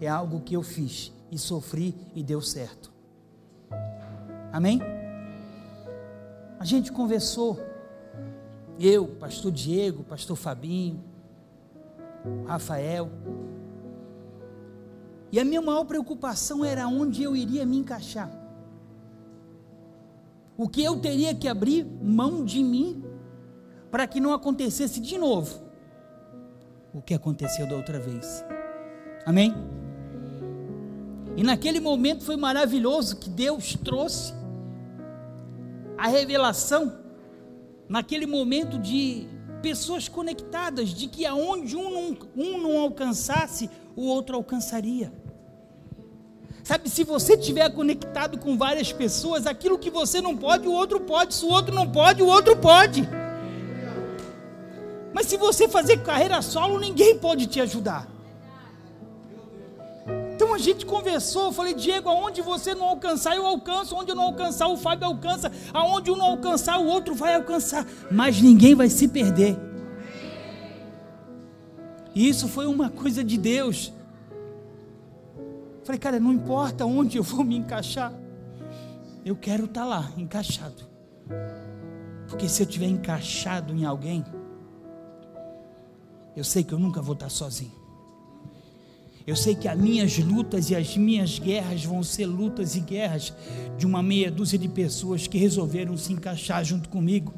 [0.00, 2.90] é algo que eu fiz e sofri e deu certo.
[4.52, 4.80] Amém?
[6.58, 7.58] A gente conversou,
[8.78, 11.02] eu, pastor Diego, pastor Fabinho,
[12.46, 13.10] Rafael,
[15.32, 18.30] e a minha maior preocupação era onde eu iria me encaixar.
[20.56, 23.02] O que eu teria que abrir mão de mim
[23.90, 25.70] para que não acontecesse de novo
[26.92, 28.44] o que aconteceu da outra vez.
[29.24, 29.54] Amém?
[31.36, 34.32] E naquele momento foi maravilhoso que Deus trouxe
[35.96, 36.92] a revelação,
[37.88, 39.26] naquele momento de
[39.60, 45.12] pessoas conectadas, de que aonde um não, um não alcançasse, o outro alcançaria.
[46.62, 51.00] Sabe, se você estiver conectado com várias pessoas, aquilo que você não pode, o outro
[51.00, 51.34] pode.
[51.34, 53.08] Se o outro não pode, o outro pode.
[55.12, 58.08] Mas se você fazer carreira solo, ninguém pode te ajudar.
[60.60, 64.68] Gente conversou, eu falei, Diego, aonde você não alcançar, eu alcanço, onde eu não alcançar,
[64.68, 69.08] o Fábio alcança, aonde um não alcançar, o outro vai alcançar, mas ninguém vai se
[69.08, 69.58] perder.
[72.14, 73.92] E isso foi uma coisa de Deus.
[75.82, 78.12] Falei, cara, não importa onde eu vou me encaixar,
[79.24, 80.84] eu quero estar tá lá, encaixado.
[82.28, 84.24] Porque se eu tiver encaixado em alguém,
[86.36, 87.79] eu sei que eu nunca vou estar sozinho.
[89.30, 93.32] Eu sei que as minhas lutas e as minhas guerras vão ser lutas e guerras
[93.78, 97.32] de uma meia dúzia de pessoas que resolveram se encaixar junto comigo,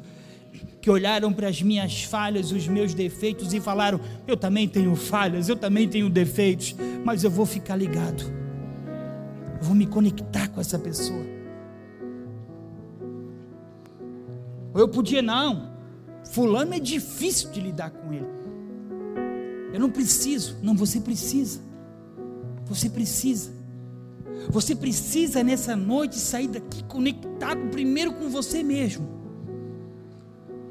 [0.81, 5.47] que olharam para as minhas falhas, os meus defeitos e falaram: Eu também tenho falhas,
[5.47, 6.75] eu também tenho defeitos,
[7.05, 8.23] mas eu vou ficar ligado,
[9.59, 11.23] eu vou me conectar com essa pessoa.
[14.73, 15.69] Ou eu podia, não,
[16.31, 18.25] Fulano é difícil de lidar com ele.
[19.71, 21.72] Eu não preciso, não, você precisa.
[22.65, 23.51] Você precisa.
[24.49, 29.07] Você precisa nessa noite sair daqui conectado primeiro com você mesmo.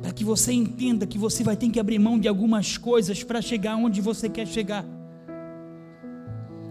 [0.00, 3.40] Para que você entenda que você vai ter que abrir mão de algumas coisas para
[3.40, 4.84] chegar onde você quer chegar.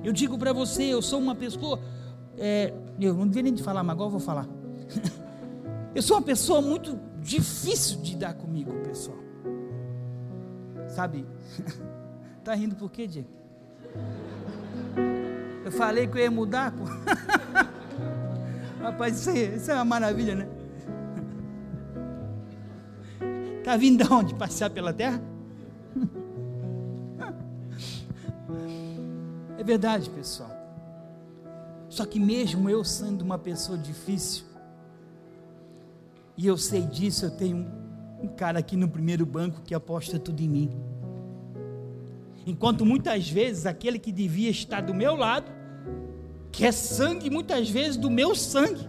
[0.03, 1.79] Eu digo para você, eu sou uma pessoa.
[2.37, 4.47] É, eu não devia nem te falar, mas agora eu vou falar.
[5.95, 9.17] eu sou uma pessoa muito difícil de dar comigo, pessoal.
[10.89, 11.25] Sabe?
[12.43, 13.29] tá rindo por quê, Diego?
[15.71, 16.83] Eu falei que eu ia mudar, pô.
[18.83, 20.43] Rapaz, isso, aí, isso é uma maravilha, né?
[23.63, 24.35] Tá vindo de onde?
[24.35, 25.23] Passear pela terra?
[29.57, 30.51] É verdade, pessoal.
[31.87, 34.43] Só que mesmo eu sendo uma pessoa difícil,
[36.35, 37.71] e eu sei disso, eu tenho
[38.19, 40.71] um cara aqui no primeiro banco que aposta tudo em mim.
[42.47, 45.60] Enquanto muitas vezes aquele que devia estar do meu lado,
[46.51, 48.87] que é sangue muitas vezes do meu sangue,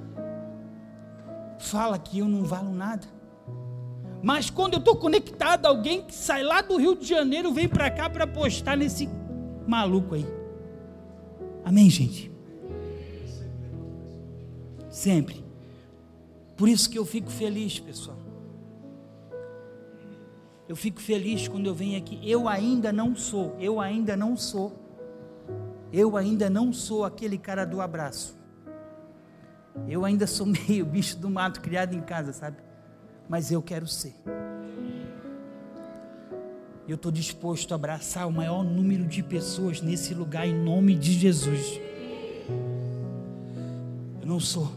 [1.59, 3.07] fala que eu não valo nada.
[4.23, 7.69] Mas quando eu estou conectado a alguém que sai lá do Rio de Janeiro, vem
[7.69, 9.09] para cá para apostar nesse
[9.67, 10.27] maluco aí.
[11.65, 12.31] Amém, gente?
[14.89, 15.45] Sempre.
[16.57, 18.19] Por isso que eu fico feliz, pessoal.
[20.69, 22.19] Eu fico feliz quando eu venho aqui.
[22.23, 24.73] Eu ainda não sou, eu ainda não sou,
[25.93, 28.37] eu ainda não sou aquele cara do abraço.
[29.87, 32.57] Eu ainda sou meio bicho do mato criado em casa, sabe?
[33.29, 34.15] Mas eu quero ser.
[36.89, 41.13] Eu estou disposto a abraçar o maior número de pessoas nesse lugar em nome de
[41.13, 41.81] Jesus.
[44.21, 44.73] Eu não sou.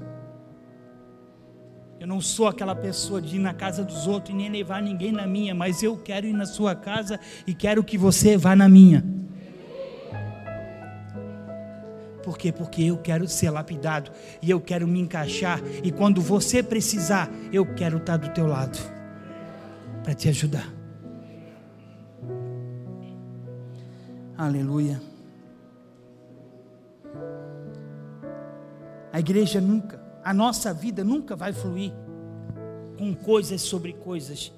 [2.00, 5.12] Eu não sou aquela pessoa de ir na casa dos outros e nem levar ninguém
[5.12, 8.70] na minha, mas eu quero ir na sua casa e quero que você vá na
[8.70, 9.04] minha.
[12.26, 12.52] Por quê?
[12.52, 14.12] Porque eu quero ser lapidado
[14.42, 18.78] e eu quero me encaixar e quando você precisar, eu quero estar do teu lado
[20.04, 20.74] para te ajudar.
[24.36, 25.00] Aleluia.
[29.14, 31.94] A igreja nunca a nossa vida nunca vai fluir
[32.98, 34.52] com coisas sobre coisas,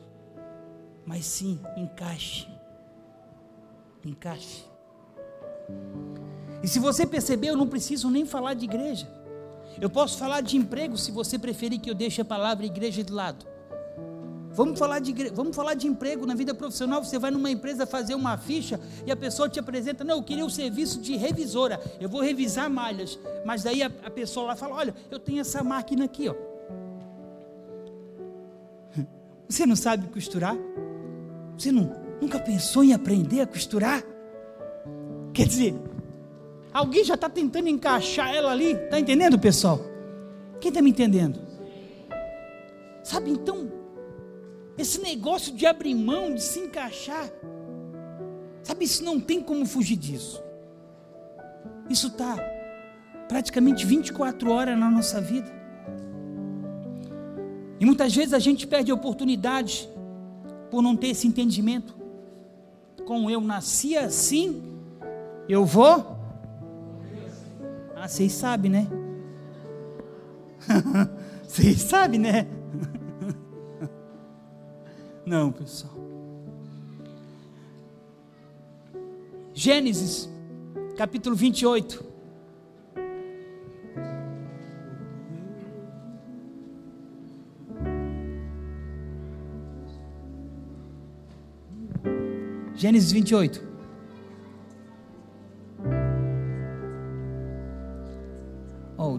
[1.05, 2.47] mas sim encaixe.
[4.05, 4.63] Encaixe.
[6.63, 9.07] E se você perceber, eu não preciso nem falar de igreja.
[9.79, 13.13] Eu posso falar de emprego se você preferir que eu deixe a palavra igreja de
[13.13, 13.45] lado.
[14.57, 17.03] Vamos falar de, vamos falar de emprego na vida profissional.
[17.03, 20.43] Você vai numa empresa fazer uma ficha e a pessoa te apresenta: Não, eu queria
[20.43, 21.79] o um serviço de revisora.
[22.01, 23.19] Eu vou revisar malhas.
[23.45, 26.33] Mas daí a, a pessoa lá fala: Olha, eu tenho essa máquina aqui, ó.
[29.47, 30.57] Você não sabe costurar?
[31.55, 34.03] Você não, nunca pensou em aprender a costurar?
[35.33, 35.75] Quer dizer,
[36.73, 38.73] alguém já está tentando encaixar ela ali.
[38.73, 39.79] Está entendendo, pessoal?
[40.59, 41.39] Quem está me entendendo?
[43.03, 43.71] Sabe, então,
[44.77, 47.29] esse negócio de abrir mão, de se encaixar.
[48.63, 50.43] Sabe, isso não tem como fugir disso.
[51.89, 52.35] Isso está
[53.27, 55.49] praticamente 24 horas na nossa vida.
[57.79, 59.87] E muitas vezes a gente perde oportunidades
[60.69, 61.95] por não ter esse entendimento.
[63.05, 64.61] Com eu nasci assim,
[65.47, 66.16] eu vou.
[67.99, 68.87] Ah, vocês sabem, né?
[71.47, 72.45] Vocês sabem, né?
[75.25, 75.95] Não, pessoal.
[79.51, 80.29] Gênesis,
[80.95, 82.05] capítulo 28.
[92.75, 93.76] Gênesis 28.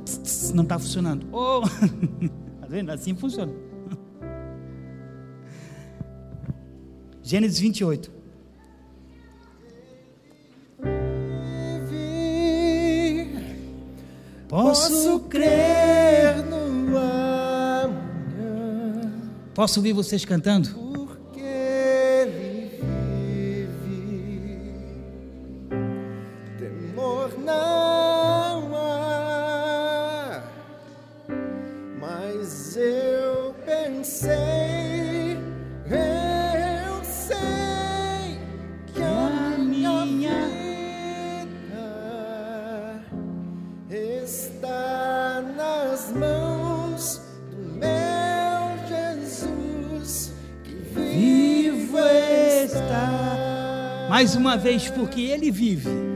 [0.09, 1.27] Tss, tss, não está funcionando.
[1.33, 1.61] Oh,
[2.61, 2.91] tá vendo?
[2.91, 3.53] Assim funciona.
[7.23, 8.19] Gênesis 28.
[14.49, 17.93] Posso crer no amanhã.
[19.55, 20.88] Posso ouvir vocês cantando?
[54.29, 56.08] Mais uma vez, porque Ele vive.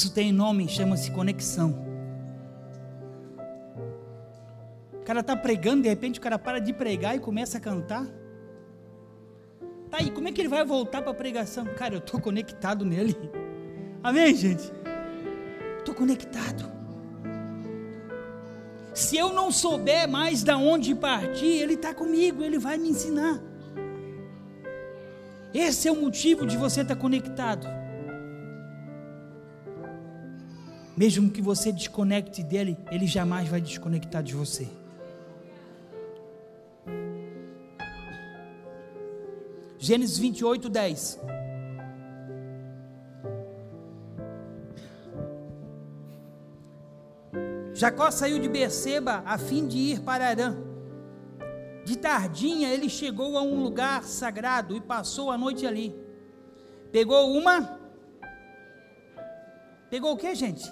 [0.00, 1.78] Isso tem nome, chama-se conexão.
[4.94, 8.06] O cara está pregando, de repente o cara para de pregar e começa a cantar.
[9.90, 11.66] Tá aí, como é que ele vai voltar para a pregação?
[11.76, 13.14] Cara, eu estou conectado nele.
[14.02, 14.72] Amém, gente?
[15.80, 16.64] Estou conectado.
[18.94, 23.38] Se eu não souber mais da onde partir, ele está comigo, ele vai me ensinar.
[25.52, 27.68] Esse é o motivo de você estar conectado.
[30.96, 34.68] Mesmo que você desconecte dele, ele jamais vai desconectar de você.
[39.78, 41.20] Gênesis 28, 10.
[47.72, 50.54] Jacó saiu de Beceba a fim de ir para Arã.
[51.82, 55.94] De tardinha ele chegou a um lugar sagrado e passou a noite ali.
[56.92, 57.80] Pegou uma.
[59.88, 60.70] Pegou o que, gente?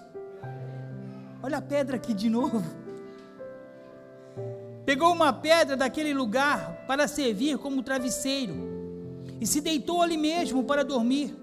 [1.42, 2.62] Olha a pedra aqui de novo.
[4.84, 8.54] Pegou uma pedra daquele lugar para servir como travesseiro
[9.40, 11.36] e se deitou ali mesmo para dormir.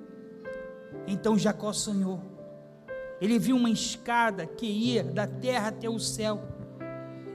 [1.08, 2.22] Então Jacó sonhou.
[3.22, 6.41] Ele viu uma escada que ia da terra até o céu,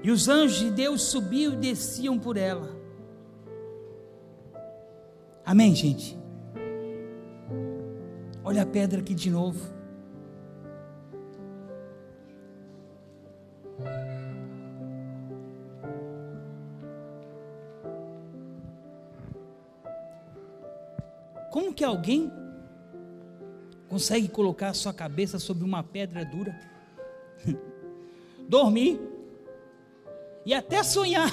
[0.02, 2.68] e os anjos de Deus subiam e desciam por ela.
[5.44, 6.18] Amém, gente?
[8.44, 9.79] Olha a pedra aqui de novo.
[21.50, 22.30] Como que alguém
[23.88, 26.58] consegue colocar a sua cabeça sobre uma pedra dura?
[28.48, 29.00] Dormir
[30.44, 31.30] e até sonhar,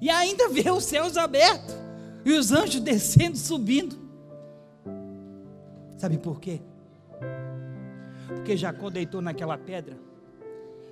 [0.00, 1.74] e ainda ver os céus abertos
[2.24, 3.96] e os anjos descendo, subindo.
[5.96, 6.60] Sabe por quê?
[8.26, 9.96] Porque Jacó deitou naquela pedra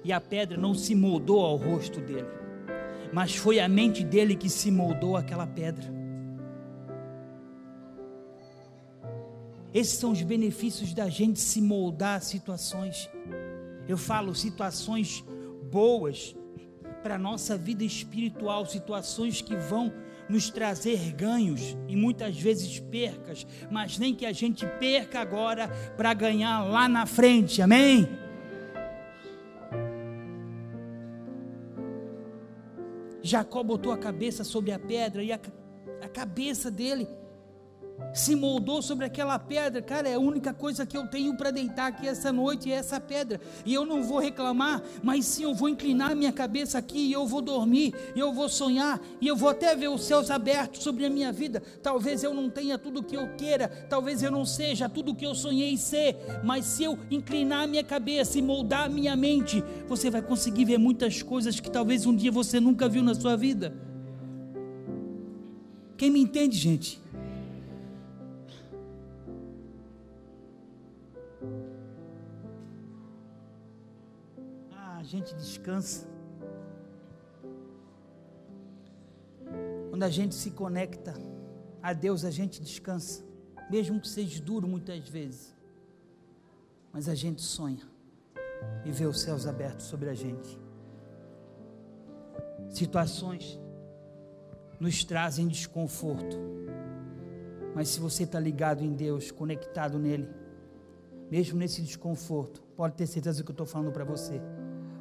[0.04, 2.28] e a pedra não se moldou ao rosto dele,
[3.12, 6.03] mas foi a mente dele que se moldou àquela pedra.
[9.74, 13.10] Esses são os benefícios da gente se moldar a situações.
[13.88, 15.24] Eu falo situações
[15.70, 16.36] boas
[17.02, 19.92] para a nossa vida espiritual, situações que vão
[20.28, 26.14] nos trazer ganhos e muitas vezes percas, mas nem que a gente perca agora para
[26.14, 28.08] ganhar lá na frente, amém?
[33.20, 35.40] Jacó botou a cabeça sobre a pedra e a,
[36.00, 37.08] a cabeça dele
[38.14, 41.88] se moldou sobre aquela pedra, cara, é a única coisa que eu tenho para deitar
[41.88, 43.40] aqui essa noite é essa pedra.
[43.66, 47.26] E eu não vou reclamar, mas sim eu vou inclinar minha cabeça aqui e eu
[47.26, 51.04] vou dormir, e eu vou sonhar, e eu vou até ver os céus abertos sobre
[51.04, 51.60] a minha vida.
[51.82, 55.14] Talvez eu não tenha tudo o que eu queira, talvez eu não seja tudo o
[55.14, 60.08] que eu sonhei ser, mas se eu inclinar minha cabeça e moldar minha mente, você
[60.08, 63.74] vai conseguir ver muitas coisas que talvez um dia você nunca viu na sua vida.
[65.96, 67.03] Quem me entende, gente?
[75.14, 76.08] Gente descansa.
[79.90, 81.14] Quando a gente se conecta
[81.80, 83.22] a Deus, a gente descansa,
[83.70, 85.54] mesmo que seja duro muitas vezes.
[86.92, 87.84] mas a gente sonha
[88.84, 90.56] e vê os céus abertos sobre a gente.
[92.68, 93.58] Situações
[94.78, 96.36] nos trazem desconforto,
[97.74, 100.28] mas se você está ligado em Deus, conectado nele,
[101.28, 104.40] mesmo nesse desconforto, pode ter certeza que eu estou falando para você.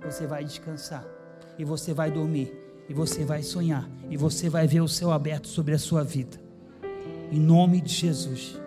[0.06, 1.06] Você vai descansar
[1.58, 2.54] e você vai dormir
[2.88, 6.39] e você vai sonhar e você vai ver o céu aberto sobre a sua vida.
[7.32, 8.60] Em nome de Jesus.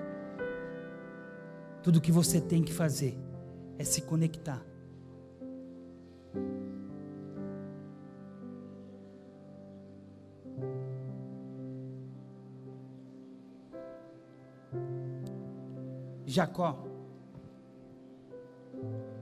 [1.82, 3.16] Tudo que você tem que fazer
[3.78, 4.60] é se conectar.
[16.26, 16.84] Jacó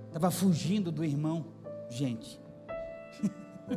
[0.07, 1.45] estava fugindo do irmão,
[1.89, 2.41] gente.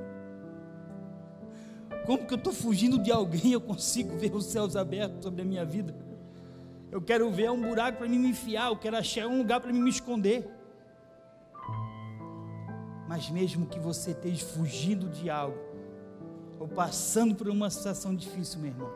[2.06, 5.46] Como que eu estou fugindo de alguém eu consigo ver os céus abertos sobre a
[5.46, 5.96] minha vida?
[6.92, 9.90] Eu quero ver um buraco para me enfiar, eu quero achar um lugar para me
[9.90, 10.50] esconder.
[13.08, 15.58] Mas mesmo que você esteja fugindo de algo,
[16.60, 18.92] ou passando por uma situação difícil, meu irmão,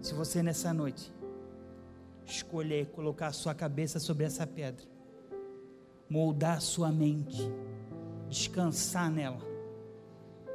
[0.00, 1.12] se você nessa noite
[2.24, 4.86] escolher colocar a sua cabeça sobre essa pedra,
[6.08, 7.50] moldar sua mente,
[8.28, 9.48] descansar nela,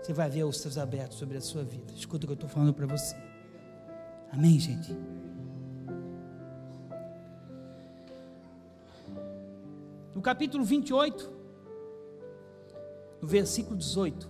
[0.01, 1.93] você vai ver os seus abertos sobre a sua vida.
[1.93, 3.15] Escuta o que eu estou falando para você.
[4.31, 4.97] Amém, gente?
[10.13, 11.31] No capítulo 28,
[13.21, 14.29] no versículo 18.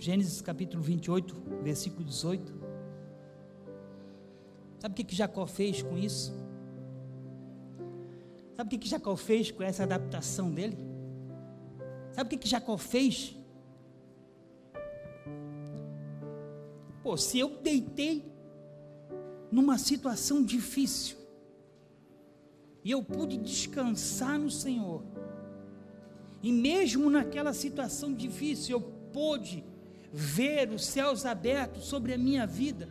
[0.00, 2.54] Gênesis capítulo 28, versículo 18.
[4.78, 6.32] Sabe o que, que Jacó fez com isso?
[8.56, 10.78] Sabe o que, que Jacó fez com essa adaptação dele?
[12.12, 13.36] Sabe o que, que Jacó fez?
[17.02, 18.24] Pô, se eu deitei
[19.52, 21.18] numa situação difícil
[22.82, 25.04] e eu pude descansar no Senhor,
[26.42, 29.62] e mesmo naquela situação difícil eu pude
[30.12, 32.88] ver os céus abertos sobre a minha vida,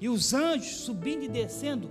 [0.00, 1.90] e os anjos subindo e descendo.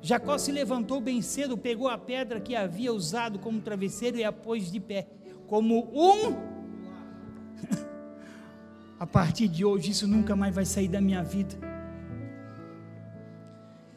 [0.00, 4.32] Jacó se levantou bem cedo, pegou a pedra que havia usado como travesseiro e a
[4.32, 5.08] pôs de pé,
[5.46, 6.36] como um.
[8.98, 11.75] a partir de hoje, isso nunca mais vai sair da minha vida.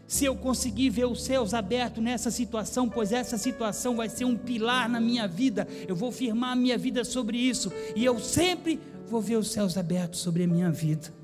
[0.09, 4.35] Se eu conseguir ver os céus abertos nessa situação, pois essa situação vai ser um
[4.35, 8.79] pilar na minha vida, eu vou firmar a minha vida sobre isso, e eu sempre
[9.07, 11.19] vou ver os céus abertos sobre a minha vida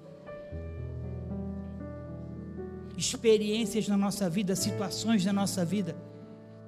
[2.97, 5.95] experiências na nossa vida, situações na nossa vida,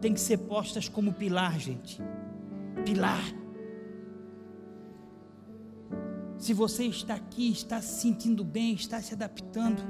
[0.02, 2.02] tem que ser postas como pilar, gente.
[2.86, 3.24] Pilar.
[6.38, 9.82] Se você está aqui, está se sentindo bem, está se adaptando,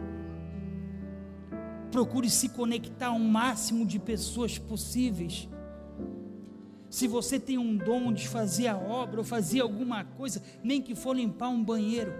[1.91, 5.47] procure se conectar ao máximo de pessoas possíveis.
[6.89, 10.95] Se você tem um dom de fazer a obra ou fazer alguma coisa, nem que
[10.95, 12.13] for limpar um banheiro,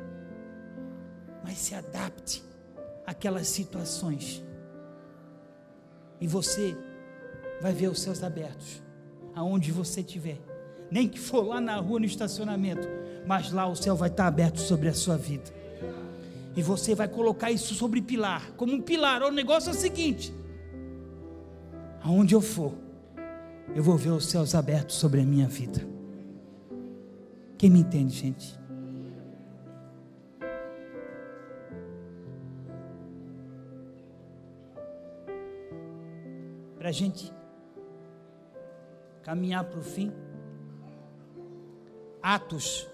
[1.43, 2.43] mas se adapte
[3.05, 4.43] aquelas situações.
[6.19, 6.75] E você
[7.61, 8.81] vai ver os céus abertos,
[9.33, 10.39] aonde você estiver.
[10.89, 12.87] Nem que for lá na rua no estacionamento,
[13.25, 15.56] mas lá o céu vai estar aberto sobre a sua vida.
[16.57, 19.23] E você vai colocar isso sobre pilar, como um pilar.
[19.23, 20.33] O negócio é o seguinte:
[22.03, 22.73] aonde eu for,
[23.73, 25.87] eu vou ver os céus abertos sobre a minha vida.
[27.57, 28.57] Quem me entende, gente?
[36.87, 37.33] para a gente
[39.21, 40.09] caminhar para o fim.
[42.23, 42.87] Atos,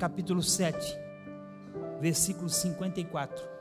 [0.00, 0.98] capítulo 7,
[2.00, 3.55] versículo 54.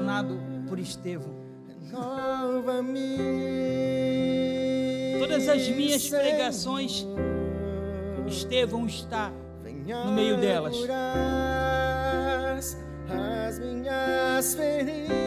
[0.00, 1.34] Apaixonado por Estevão.
[5.18, 7.06] Todas as minhas pregações,
[8.26, 9.30] Estevão está
[10.04, 10.76] no meio delas.
[13.08, 15.19] As minhas feridas,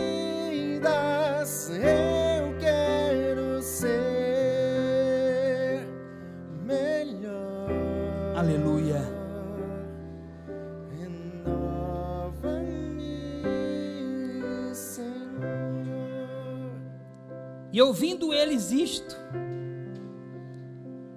[17.83, 19.15] ouvindo eles isto,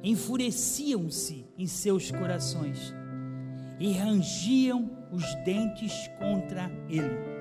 [0.03, 2.95] enfureciam-se em seus corações
[3.79, 7.37] e rangiam os dentes contra ele.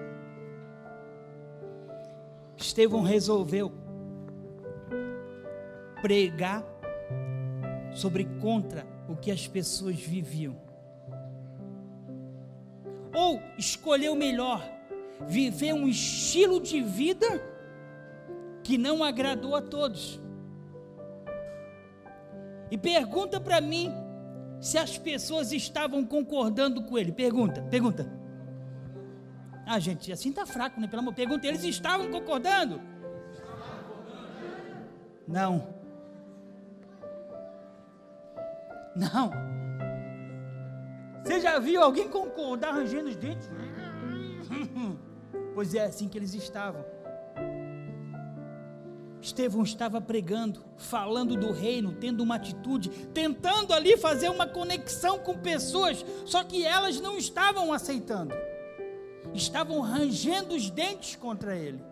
[2.57, 3.71] Estevão resolveu
[6.01, 6.63] pregar
[7.93, 10.55] sobre contra o que as pessoas viviam.
[13.13, 14.63] Ou escolheu melhor
[15.28, 17.55] viver um estilo de vida
[18.66, 20.20] que não agradou a todos.
[22.72, 23.93] E pergunta para mim
[24.59, 27.11] se as pessoas estavam concordando com ele.
[27.11, 28.11] Pergunta, pergunta.
[29.68, 30.88] Ah, gente, assim tá fraco, né?
[30.88, 32.82] Pelo amor, pergunta, eles estavam concordando?
[35.28, 35.68] Não.
[38.95, 39.30] Não.
[41.24, 43.47] Você já viu alguém concordar rangendo os dentes?
[45.53, 46.84] Pois é assim que eles estavam.
[49.26, 55.36] Estevão estava pregando, falando do reino, tendo uma atitude, tentando ali fazer uma conexão com
[55.36, 58.36] pessoas, só que elas não estavam aceitando,
[59.34, 61.84] estavam rangendo os dentes contra ele.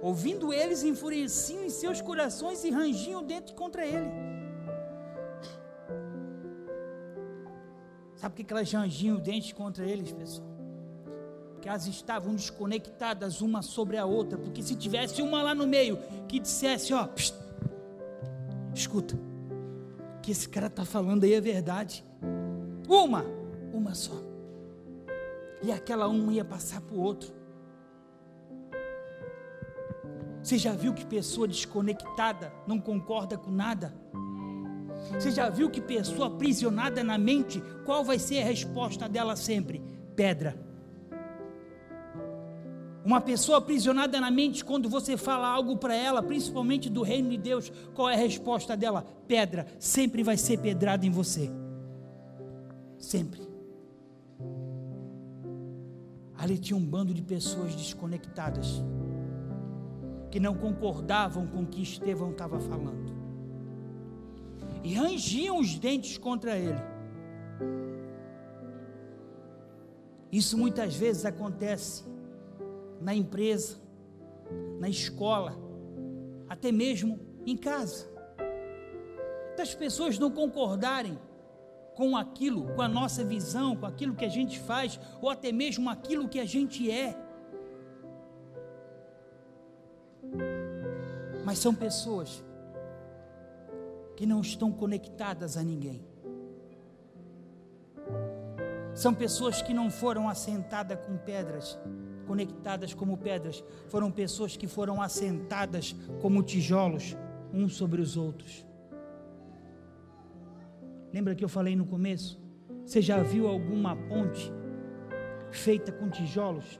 [0.00, 4.10] Ouvindo eles, enfureciam em seus corações e rangiam dentro contra ele.
[8.14, 10.57] Sabe por que elas rangiam o dente contra eles, pessoal?
[11.58, 14.38] Porque elas estavam desconectadas uma sobre a outra.
[14.38, 15.98] Porque se tivesse uma lá no meio
[16.28, 17.08] que dissesse: Ó,
[18.72, 22.04] escuta, o que esse cara está falando aí é verdade.
[22.88, 23.24] Uma,
[23.72, 24.14] uma só.
[25.60, 27.34] E aquela uma ia passar para o outro.
[30.40, 33.92] Você já viu que pessoa desconectada não concorda com nada?
[35.14, 39.82] Você já viu que pessoa aprisionada na mente, qual vai ser a resposta dela sempre?
[40.14, 40.67] Pedra.
[43.08, 47.38] Uma pessoa aprisionada na mente, quando você fala algo para ela, principalmente do reino de
[47.38, 49.02] Deus, qual é a resposta dela?
[49.26, 49.66] Pedra.
[49.78, 51.50] Sempre vai ser pedrada em você.
[52.98, 53.40] Sempre.
[56.36, 58.84] Ali tinha um bando de pessoas desconectadas,
[60.30, 63.16] que não concordavam com o que Estevão estava falando
[64.84, 66.82] e rangiam os dentes contra ele.
[70.30, 72.17] Isso muitas vezes acontece
[73.00, 73.76] na empresa,
[74.78, 75.56] na escola,
[76.48, 78.08] até mesmo em casa.
[79.56, 81.18] Das pessoas não concordarem
[81.94, 85.90] com aquilo, com a nossa visão, com aquilo que a gente faz, ou até mesmo
[85.90, 87.16] aquilo que a gente é.
[91.44, 92.44] Mas são pessoas
[94.16, 96.04] que não estão conectadas a ninguém.
[98.94, 101.78] São pessoas que não foram assentadas com pedras,
[102.28, 107.16] conectadas como pedras, foram pessoas que foram assentadas como tijolos,
[107.52, 108.66] uns sobre os outros.
[111.12, 112.38] Lembra que eu falei no começo?
[112.84, 114.52] Você já viu alguma ponte
[115.50, 116.78] feita com tijolos?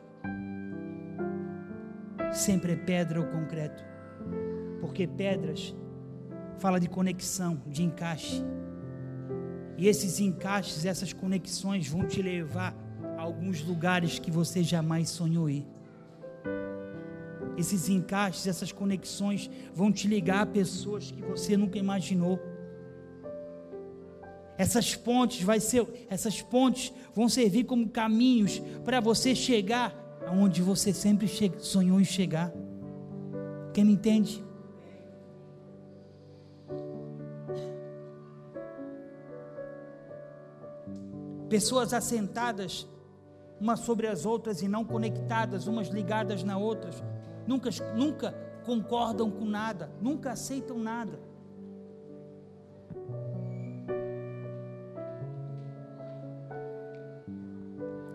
[2.30, 3.82] Sempre é pedra ou concreto,
[4.82, 5.74] porque pedras
[6.58, 8.44] fala de conexão, de encaixe.
[9.78, 12.74] E esses encaixes, essas conexões vão te levar
[13.28, 15.66] alguns lugares que você jamais sonhou ir.
[17.56, 22.38] Esses encaixes, essas conexões vão te ligar a pessoas que você nunca imaginou.
[24.56, 29.94] Essas pontes vai ser, essas pontes vão servir como caminhos para você chegar
[30.26, 32.52] aonde você sempre sonhou em chegar.
[33.74, 34.42] Quem me entende?
[41.48, 42.86] pessoas assentadas
[43.60, 47.02] umas sobre as outras e não conectadas, umas ligadas na outras,
[47.46, 48.32] nunca, nunca
[48.64, 51.18] concordam com nada, nunca aceitam nada.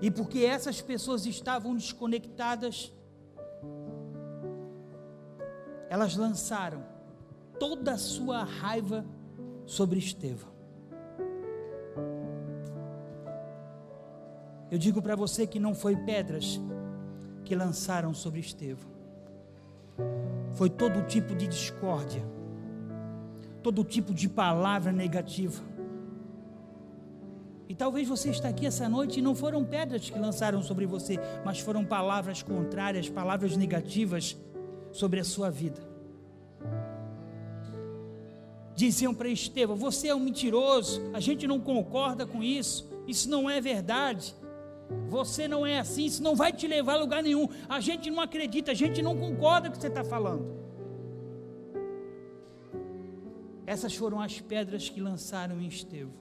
[0.02, 2.94] E porque essas pessoas estavam desconectadas,
[5.90, 6.84] elas lançaram
[7.58, 9.06] toda a sua raiva
[9.66, 10.53] sobre Estevão.
[14.74, 16.60] Eu digo para você que não foi pedras
[17.46, 18.90] que lançaram sobre Estevão.
[20.54, 22.24] foi todo tipo de discórdia,
[23.62, 25.62] todo tipo de palavra negativa.
[27.70, 31.20] E talvez você está aqui essa noite e não foram pedras que lançaram sobre você,
[31.46, 34.36] mas foram palavras contrárias, palavras negativas
[34.92, 35.88] sobre a sua vida.
[38.76, 43.48] Diziam para Estevão: Você é um mentiroso, a gente não concorda com isso, isso não
[43.48, 44.42] é verdade.
[45.10, 47.48] Você não é assim, isso não vai te levar a lugar nenhum.
[47.70, 50.64] A gente não acredita, a gente não concorda com o que você está falando.
[53.66, 56.12] Essas foram as pedras que lançaram em Estevão.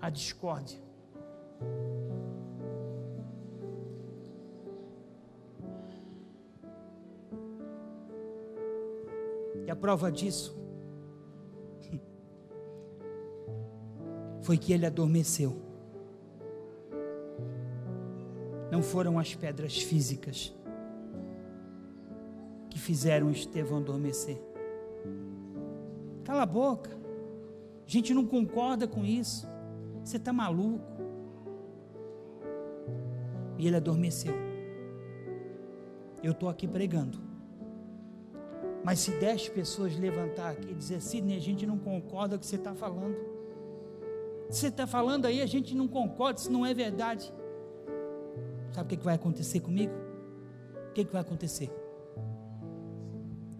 [0.00, 0.80] A discórdia.
[9.66, 10.67] E a prova disso
[14.48, 15.54] foi que ele adormeceu.
[18.72, 20.54] Não foram as pedras físicas
[22.70, 24.40] que fizeram Estevão adormecer.
[26.24, 26.96] Cala a boca.
[27.86, 29.46] A gente não concorda com isso.
[30.02, 30.82] Você está maluco.
[33.58, 34.32] E ele adormeceu.
[36.22, 37.18] Eu estou aqui pregando.
[38.82, 42.40] Mas se dez pessoas levantar aqui e dizer, Sidney, a gente não concorda com o
[42.40, 43.37] que você está falando
[44.48, 47.32] você está falando aí, a gente não concorda, isso não é verdade.
[48.72, 49.92] Sabe o que, que vai acontecer comigo?
[50.90, 51.70] O que, que vai acontecer?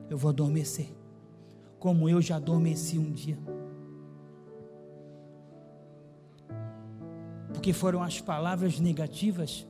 [0.08, 0.88] Eu vou adormecer,
[1.78, 3.38] como eu já adormeci um dia.
[7.52, 9.66] Porque foram as palavras negativas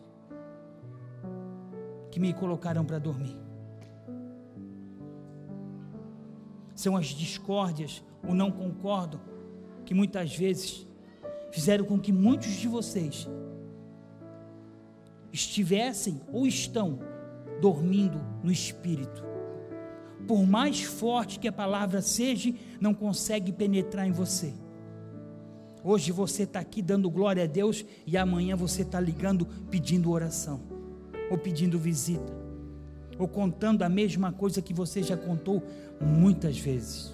[2.11, 3.37] que me colocaram para dormir.
[6.75, 9.21] São as discórdias, o não concordo,
[9.85, 10.88] que muitas vezes
[11.59, 13.29] fizeram com que muitos de vocês
[15.33, 17.01] estivessem ou estão
[17.61, 19.25] dormindo no espírito.
[20.29, 24.55] Por mais forte que a palavra seja, não consegue penetrar em você.
[25.83, 30.61] Hoje você está aqui dando glória a Deus e amanhã você está ligando pedindo oração,
[31.29, 32.33] ou pedindo visita,
[33.19, 35.61] ou contando a mesma coisa que você já contou
[36.01, 37.13] muitas vezes.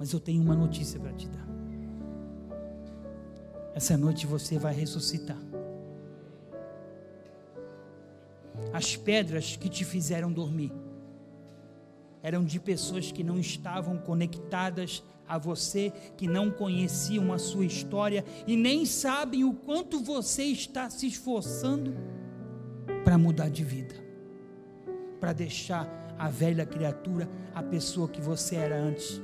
[0.00, 1.51] Mas eu tenho uma notícia para te dar.
[3.74, 5.38] Essa noite você vai ressuscitar.
[8.72, 10.72] As pedras que te fizeram dormir
[12.22, 18.24] eram de pessoas que não estavam conectadas a você, que não conheciam a sua história
[18.46, 21.94] e nem sabem o quanto você está se esforçando
[23.04, 23.94] para mudar de vida,
[25.18, 29.20] para deixar a velha criatura a pessoa que você era antes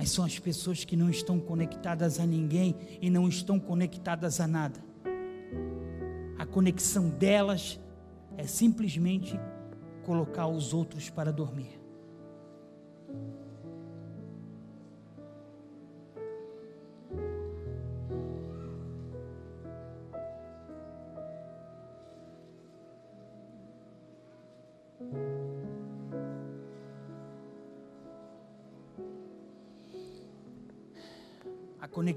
[0.00, 4.46] mas são as pessoas que não estão conectadas a ninguém e não estão conectadas a
[4.46, 4.82] nada.
[6.38, 7.78] A conexão delas
[8.38, 9.38] é simplesmente
[10.02, 11.79] colocar os outros para dormir.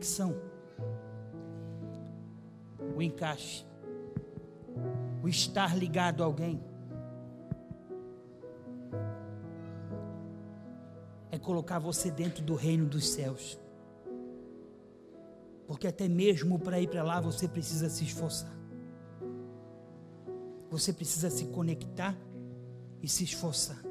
[0.03, 0.35] Conexão,
[2.93, 3.65] o encaixe,
[5.23, 6.61] o estar ligado a alguém.
[11.31, 13.57] É colocar você dentro do reino dos céus.
[15.65, 18.53] Porque até mesmo para ir para lá você precisa se esforçar.
[20.69, 22.15] Você precisa se conectar
[23.01, 23.81] e se esforçar.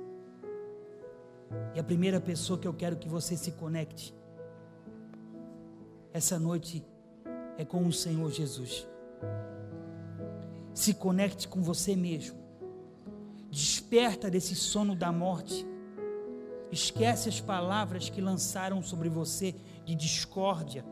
[1.75, 4.15] E a primeira pessoa que eu quero que você se conecte
[6.13, 6.85] essa noite
[7.57, 8.87] é com o Senhor Jesus.
[10.75, 12.37] Se conecte com você mesmo.
[13.51, 15.67] Desperta desse sono da morte.
[16.71, 19.55] Esquece as palavras que lançaram sobre você
[19.85, 20.85] de discórdia.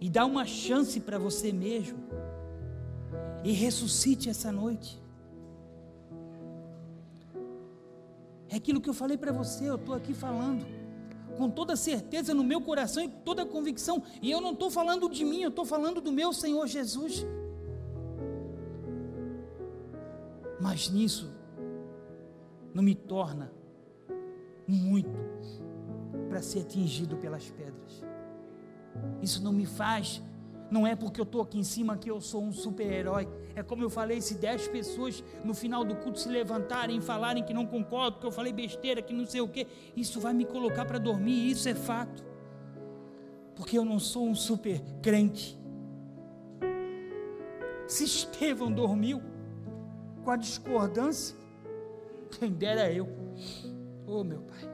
[0.00, 1.98] E dá uma chance para você mesmo.
[3.44, 5.00] E ressuscite essa noite.
[8.48, 10.81] É aquilo que eu falei para você, eu estou aqui falando
[11.42, 14.00] com toda certeza no meu coração e toda convicção.
[14.22, 17.26] E eu não estou falando de mim, eu estou falando do meu Senhor Jesus.
[20.60, 21.32] Mas nisso
[22.72, 23.52] não me torna
[24.68, 25.18] muito
[26.28, 28.04] para ser atingido pelas pedras.
[29.20, 30.22] Isso não me faz
[30.70, 33.28] não é porque eu estou aqui em cima que eu sou um super-herói.
[33.54, 37.42] É como eu falei: se dez pessoas no final do culto se levantarem e falarem
[37.42, 40.44] que não concordam, que eu falei besteira, que não sei o que, isso vai me
[40.44, 42.24] colocar para dormir, isso é fato.
[43.54, 45.58] porque eu não sou um super crente.
[47.86, 49.22] Se Estevão dormiu
[50.24, 51.36] com a discordância,
[52.38, 53.08] quem dera eu.
[54.06, 54.70] Oh, meu Pai.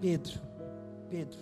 [0.00, 0.38] Pedro,
[1.14, 1.38] Pedro.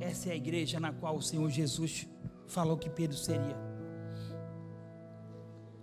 [0.00, 2.06] Essa é a igreja na qual o Senhor Jesus
[2.46, 3.56] falou que Pedro seria.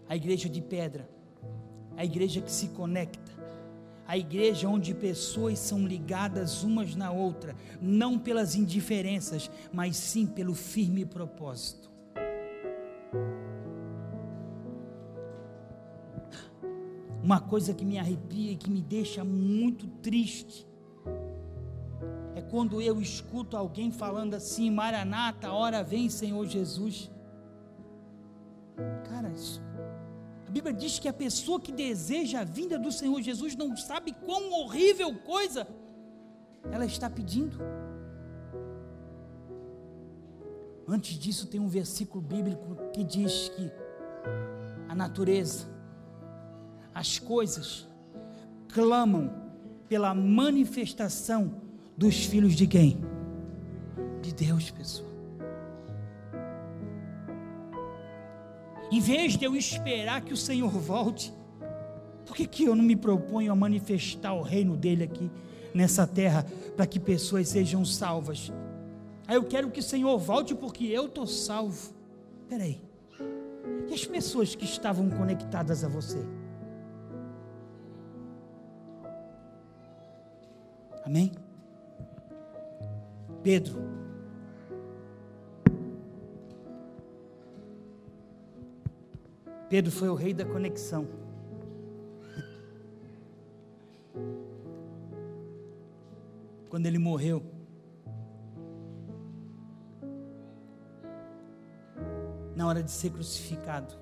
[0.07, 1.09] A igreja de pedra,
[1.97, 3.33] a igreja que se conecta,
[4.07, 10.55] a igreja onde pessoas são ligadas umas na outra, não pelas indiferenças, mas sim pelo
[10.55, 11.92] firme propósito.
[17.23, 20.67] Uma coisa que me arrepia e que me deixa muito triste
[22.35, 27.09] é quando eu escuto alguém falando assim: Maranata, hora vem, Senhor Jesus.
[29.09, 29.63] Cara, isso
[30.53, 34.51] Bíblia diz que a pessoa que deseja a vinda do Senhor Jesus não sabe quão
[34.51, 35.67] horrível coisa
[36.71, 37.57] ela está pedindo.
[40.87, 43.71] Antes disso, tem um versículo bíblico que diz que
[44.87, 45.65] a natureza,
[46.93, 47.87] as coisas,
[48.69, 49.33] clamam
[49.87, 51.61] pela manifestação
[51.97, 53.01] dos filhos de quem?
[54.21, 55.11] De Deus, pessoal.
[58.91, 61.33] Em vez de eu esperar que o Senhor volte,
[62.25, 65.31] por que, que eu não me proponho a manifestar o reino dele aqui
[65.73, 68.51] nessa terra para que pessoas sejam salvas?
[69.27, 71.93] Aí eu quero que o Senhor volte porque eu estou salvo.
[72.47, 72.81] Peraí.
[73.89, 76.19] E as pessoas que estavam conectadas a você?
[81.05, 81.31] Amém?
[83.43, 83.75] Pedro,
[89.69, 91.05] Pedro foi o rei da conexão.
[96.69, 97.43] Quando ele morreu,
[102.55, 103.93] na hora de ser crucificado,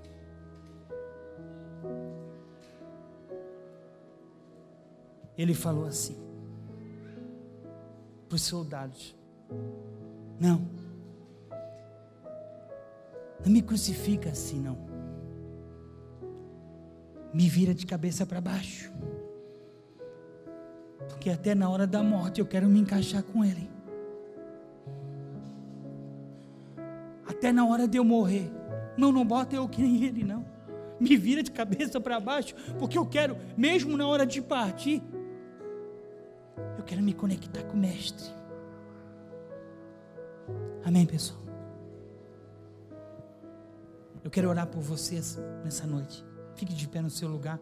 [5.35, 6.30] ele falou assim
[8.31, 9.13] para os soldados:
[10.39, 10.61] Não,
[13.43, 14.89] não me crucifica assim, não
[17.33, 18.91] me vira de cabeça para baixo.
[21.07, 23.69] Porque até na hora da morte eu quero me encaixar com Ele.
[27.27, 28.51] Até na hora de eu morrer.
[28.97, 30.45] Não, não bota eu que nem Ele, não.
[30.99, 35.01] Me vira de cabeça para baixo, porque eu quero, mesmo na hora de partir,
[36.81, 38.27] eu quero me conectar com o Mestre.
[40.83, 41.39] Amém, pessoal?
[44.23, 46.25] Eu quero orar por vocês nessa noite.
[46.55, 47.59] Fique de pé no seu lugar.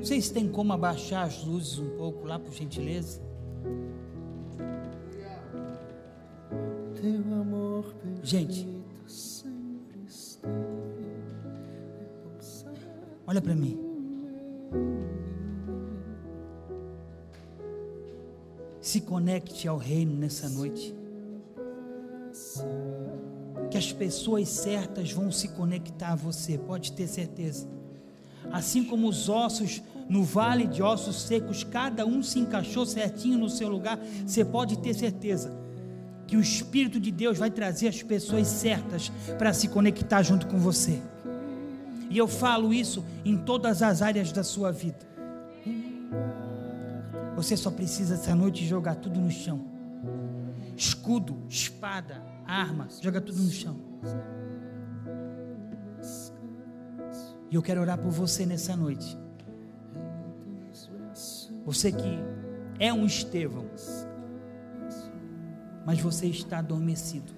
[0.00, 3.31] Vocês têm como abaixar as luzes um pouco lá, por gentileza?
[8.32, 8.66] Gente,
[13.26, 13.78] olha para mim.
[18.80, 20.96] Se conecte ao reino nessa noite.
[23.70, 27.68] Que as pessoas certas vão se conectar a você, pode ter certeza.
[28.50, 33.50] Assim como os ossos no vale de ossos secos, cada um se encaixou certinho no
[33.50, 35.60] seu lugar, você pode ter certeza
[36.32, 40.58] que o Espírito de Deus vai trazer as pessoas certas para se conectar junto com
[40.58, 40.98] você.
[42.08, 45.06] E eu falo isso em todas as áreas da sua vida.
[47.36, 49.62] Você só precisa essa noite jogar tudo no chão.
[50.74, 53.76] Escudo, espada, arma, joga tudo no chão.
[57.50, 59.18] E eu quero orar por você nessa noite.
[61.66, 62.18] Você que
[62.78, 63.66] é um Estevão,
[65.84, 67.32] mas você está adormecido.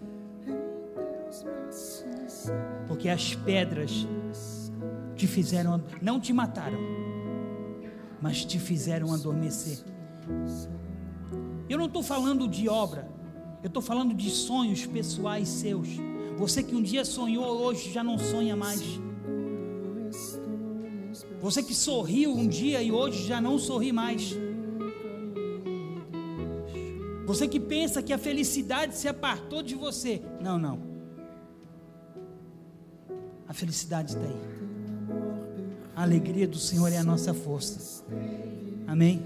[2.87, 4.07] Porque as pedras
[5.17, 6.79] te fizeram, não te mataram,
[8.21, 9.79] mas te fizeram adormecer.
[11.69, 13.09] Eu não estou falando de obra,
[13.63, 15.89] eu estou falando de sonhos pessoais seus.
[16.37, 18.83] Você que um dia sonhou, hoje já não sonha mais.
[21.41, 24.37] Você que sorriu um dia e hoje já não sorri mais.
[27.35, 30.23] Você que pensa que a felicidade se apartou de você.
[30.41, 30.79] Não, não.
[33.49, 34.41] A felicidade está aí.
[35.97, 38.05] A alegria do Senhor é a nossa força.
[38.87, 39.21] Amém.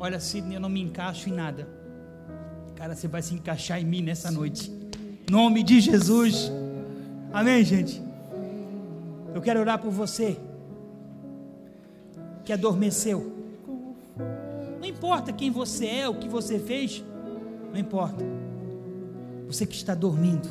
[0.00, 1.68] Olha, Sidney, eu não me encaixo em nada.
[2.74, 4.72] Cara, você vai se encaixar em mim nessa noite.
[5.30, 6.50] Nome de Jesus.
[7.32, 8.02] Amém, gente.
[9.32, 10.36] Eu quero orar por você
[12.44, 13.35] que adormeceu.
[14.80, 17.04] Não importa quem você é, o que você fez,
[17.72, 18.24] não importa.
[19.46, 20.48] Você que está dormindo.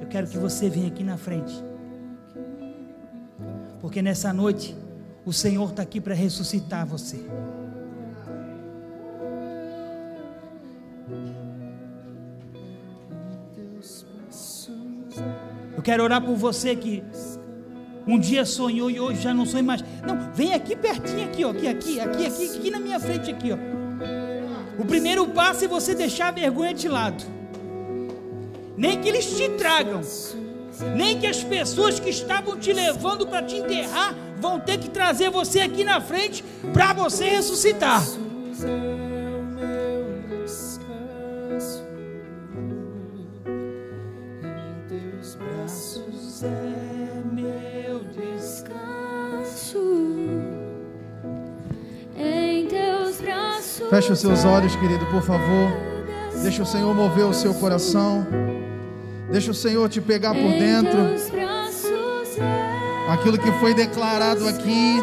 [0.00, 1.54] Eu quero que você venha aqui na frente.
[3.80, 4.76] Porque nessa noite
[5.24, 7.24] o Senhor está aqui para ressuscitar você.
[15.76, 17.04] Eu quero orar por você que
[18.08, 19.84] um dia sonhou e hoje já não sonha mais.
[20.04, 23.52] Não, vem aqui pertinho, aqui, ó, aqui, aqui, aqui, aqui, aqui na minha frente, aqui,
[23.52, 23.58] ó.
[24.80, 27.22] O primeiro passo é você deixar a vergonha de lado.
[28.76, 30.00] Nem que eles te tragam,
[30.96, 35.30] nem que as pessoas que estavam te levando para te enterrar vão ter que trazer
[35.30, 36.42] você aqui na frente
[36.72, 38.02] para você ressuscitar.
[53.90, 55.72] Feche os seus olhos, querido, por favor.
[56.42, 58.26] Deixa o Senhor mover o seu coração.
[59.30, 60.98] Deixa o Senhor te pegar por dentro.
[63.08, 65.02] Aquilo que foi declarado aqui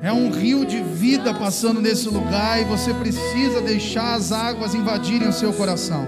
[0.00, 5.28] é um rio de vida passando nesse lugar e você precisa deixar as águas invadirem
[5.28, 6.06] o seu coração.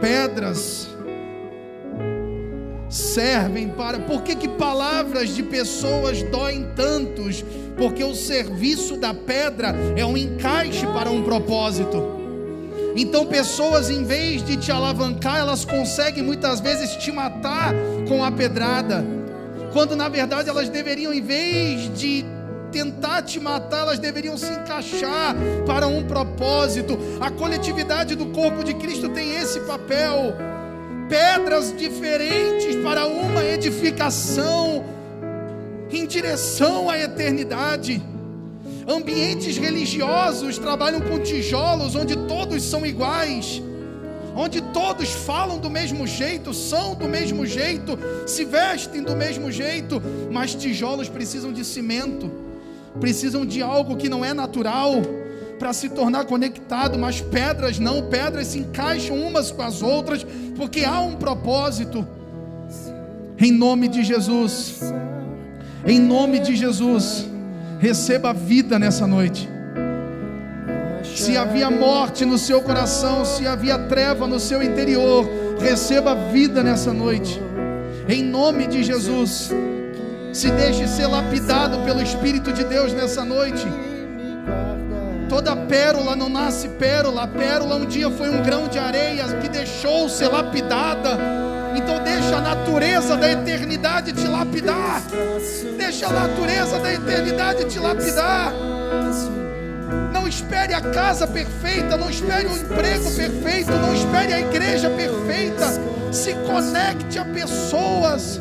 [0.00, 0.88] Pedras
[3.12, 3.98] servem para.
[4.00, 7.44] Por que, que palavras de pessoas doem tantos?
[7.76, 12.20] Porque o serviço da pedra é um encaixe para um propósito.
[12.94, 17.72] Então, pessoas, em vez de te alavancar, elas conseguem muitas vezes te matar
[18.06, 19.04] com a pedrada,
[19.72, 22.24] quando na verdade elas deveriam, em vez de
[22.70, 25.34] tentar te matar, elas deveriam se encaixar
[25.66, 26.98] para um propósito.
[27.20, 30.34] A coletividade do corpo de Cristo tem esse papel
[31.12, 34.82] pedras diferentes para uma edificação
[35.90, 38.02] em direção à eternidade.
[38.88, 43.62] Ambientes religiosos trabalham com tijolos onde todos são iguais,
[44.34, 50.02] onde todos falam do mesmo jeito, são do mesmo jeito, se vestem do mesmo jeito,
[50.30, 52.30] mas tijolos precisam de cimento,
[52.98, 54.94] precisam de algo que não é natural
[55.62, 60.26] para se tornar conectado, mas pedras não, pedras se encaixam umas com as outras,
[60.56, 62.06] porque há um propósito.
[63.38, 64.80] Em nome de Jesus,
[65.84, 67.26] em nome de Jesus,
[67.80, 69.48] receba vida nessa noite.
[71.04, 75.28] Se havia morte no seu coração, se havia treva no seu interior,
[75.60, 77.40] receba vida nessa noite.
[78.08, 79.50] Em nome de Jesus,
[80.32, 83.66] se deixe ser lapidado pelo Espírito de Deus nessa noite.
[85.32, 87.22] Toda pérola não nasce pérola.
[87.22, 91.18] A pérola um dia foi um grão de areia que deixou ser lapidada.
[91.74, 95.00] Então deixa a natureza da eternidade te lapidar.
[95.78, 98.52] Deixa a natureza da eternidade te lapidar.
[100.12, 105.64] Não espere a casa perfeita, não espere o emprego perfeito, não espere a igreja perfeita.
[106.12, 108.38] Se conecte a pessoas.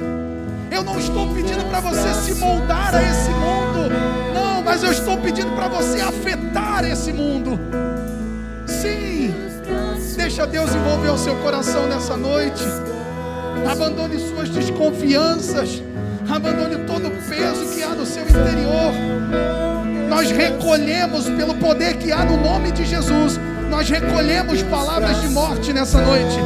[0.69, 3.89] Eu não estou pedindo para você se moldar a esse mundo.
[4.33, 7.59] Não, mas eu estou pedindo para você afetar esse mundo.
[8.65, 9.35] Sim.
[10.15, 12.63] Deixa Deus envolver o seu coração nessa noite.
[13.69, 15.83] Abandone suas desconfianças.
[16.29, 18.93] Abandone todo o peso que há no seu interior.
[20.07, 23.37] Nós recolhemos pelo poder que há no nome de Jesus.
[23.69, 26.37] Nós recolhemos palavras de morte nessa noite.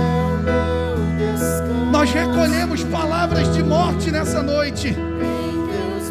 [1.91, 4.97] Nós recolhemos palavras de morte nessa noite.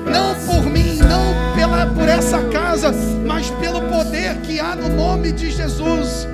[0.04, 2.92] Não por mim, não pela, por essa casa,
[3.24, 6.28] mas pelo poder que há no nome de Jesus.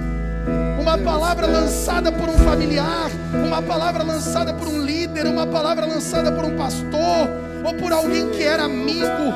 [0.80, 6.32] Uma palavra lançada por um familiar, uma palavra lançada por um líder, uma palavra lançada
[6.32, 7.28] por um pastor
[7.64, 9.34] ou por alguém que era amigo.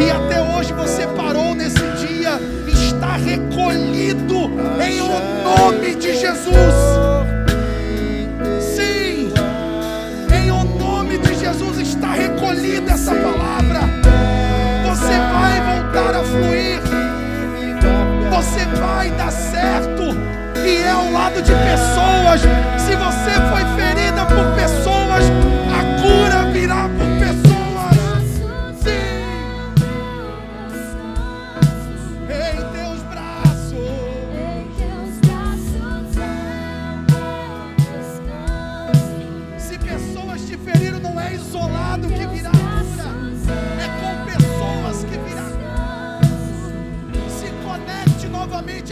[0.00, 4.50] E até hoje você parou nesse dia, está recolhido
[4.82, 5.08] em o
[5.44, 7.09] nome de Jesus.
[12.50, 13.80] Recolhida essa palavra.
[14.88, 16.80] Você vai voltar a fluir.
[18.30, 20.16] Você vai dar certo.
[20.64, 22.40] E é ao lado de pessoas.
[22.78, 24.99] Se você foi ferida por pessoas,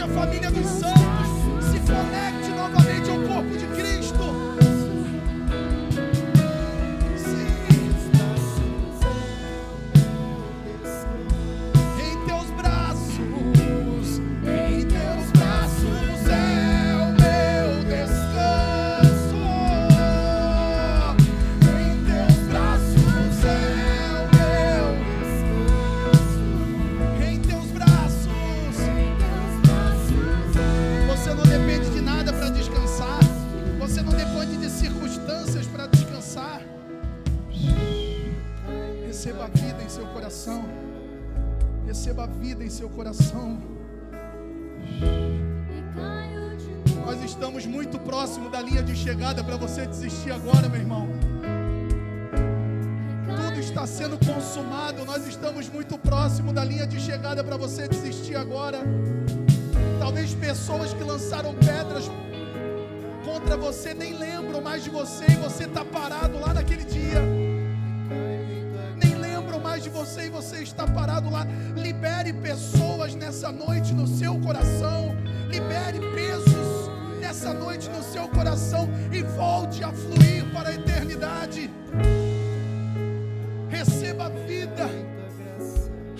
[0.01, 0.98] à família dos santos.
[40.29, 40.63] Coração.
[41.87, 43.57] Receba a vida em seu coração.
[47.03, 51.07] Nós estamos muito próximo da linha de chegada para você desistir agora, meu irmão.
[53.37, 55.03] Tudo está sendo consumado.
[55.03, 58.81] Nós estamos muito próximo da linha de chegada para você desistir agora.
[59.97, 62.03] Talvez pessoas que lançaram pedras
[63.25, 67.48] contra você nem lembram mais de você e você está parado lá naquele dia.
[70.41, 71.45] Você está parado lá.
[71.75, 75.13] Libere pessoas nessa noite no seu coração.
[75.49, 81.69] Libere pesos nessa noite no seu coração e volte a fluir para a eternidade.
[83.67, 84.87] Receba vida.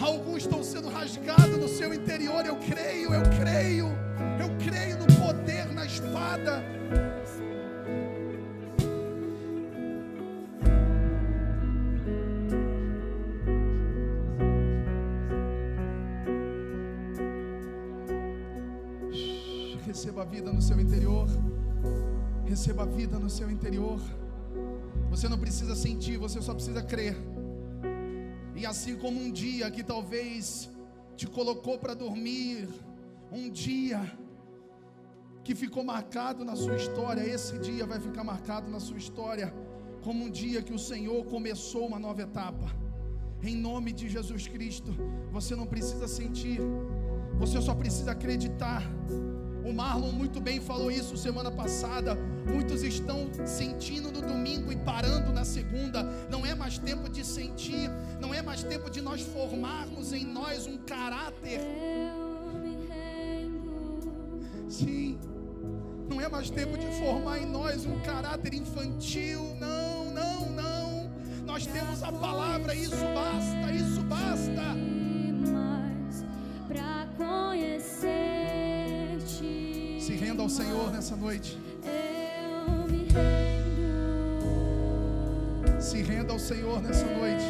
[0.02, 2.46] Alguns estão sendo rasgados no seu interior.
[2.46, 3.88] Eu creio, eu creio.
[4.38, 6.62] Eu creio no poder, na espada.
[20.40, 21.28] Vida no seu interior.
[22.46, 24.00] Receba vida no seu interior.
[25.10, 27.16] Você não precisa sentir, você só precisa crer.
[28.56, 30.70] E assim como um dia que talvez
[31.18, 32.70] te colocou para dormir,
[33.40, 34.00] um dia
[35.44, 39.54] que ficou marcado na sua história, esse dia vai ficar marcado na sua história
[40.02, 42.68] como um dia que o Senhor começou uma nova etapa.
[43.44, 44.92] Em nome de Jesus Cristo,
[45.34, 46.62] você não precisa sentir,
[47.38, 48.84] você só precisa acreditar.
[49.70, 52.18] O Marlon muito bem falou isso semana passada.
[52.48, 56.02] Muitos estão sentindo no domingo e parando na segunda.
[56.28, 57.88] Não é mais tempo de sentir,
[58.20, 61.62] não é mais tempo de nós formarmos em nós um caráter.
[64.68, 65.20] Sim.
[66.10, 69.56] Não é mais tempo de formar em nós um caráter infantil.
[69.60, 71.12] Não, não, não.
[71.46, 74.90] Nós temos a palavra, isso basta, isso basta.
[76.68, 78.49] Pra conhecer-te,
[80.10, 81.56] Se renda ao Senhor nessa noite.
[81.84, 84.50] eu me rendo.
[85.80, 87.46] Se renda ao Senhor nessa noite.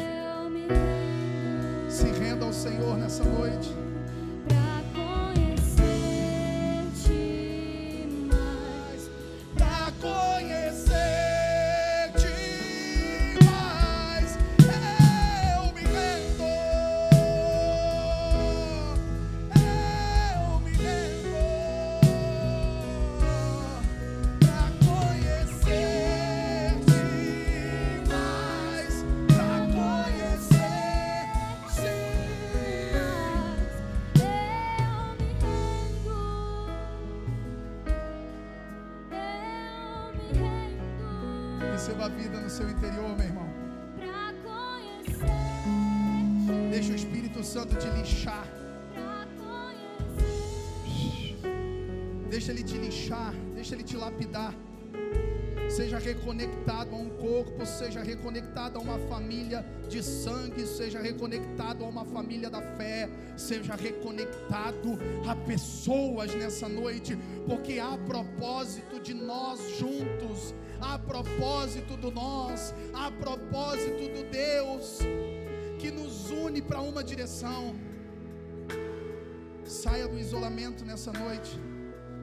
[1.88, 3.74] Se renda ao Senhor nessa noite.
[58.00, 63.74] Seja reconectado a uma família de sangue, seja reconectado a uma família da fé, seja
[63.74, 64.98] reconectado
[65.28, 73.10] a pessoas nessa noite, porque há propósito de nós juntos, há propósito do nós, há
[73.10, 74.98] propósito do Deus
[75.78, 77.74] que nos une para uma direção.
[79.64, 81.58] Saia do isolamento nessa noite.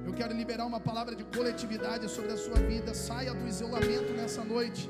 [0.05, 2.93] Eu quero liberar uma palavra de coletividade sobre a sua vida.
[2.93, 4.89] Saia do isolamento nessa noite.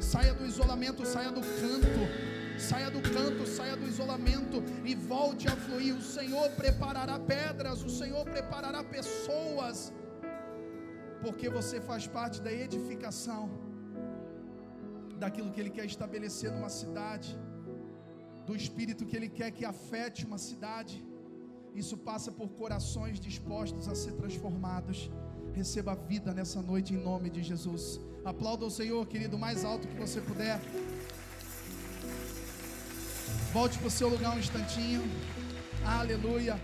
[0.00, 2.34] Saia do isolamento, saia do canto.
[2.58, 5.94] Saia do canto, saia do isolamento e volte a fluir.
[5.96, 9.92] O Senhor preparará pedras, o Senhor preparará pessoas,
[11.20, 13.50] porque você faz parte da edificação
[15.18, 17.36] daquilo que Ele quer estabelecer numa cidade,
[18.46, 21.04] do espírito que Ele quer que afete uma cidade.
[21.74, 25.10] Isso passa por corações dispostos a ser transformados.
[25.52, 28.00] Receba vida nessa noite em nome de Jesus.
[28.24, 30.58] Aplauda o Senhor, querido, mais alto que você puder.
[33.52, 35.02] Volte para o seu lugar um instantinho.
[35.84, 36.58] Aleluia.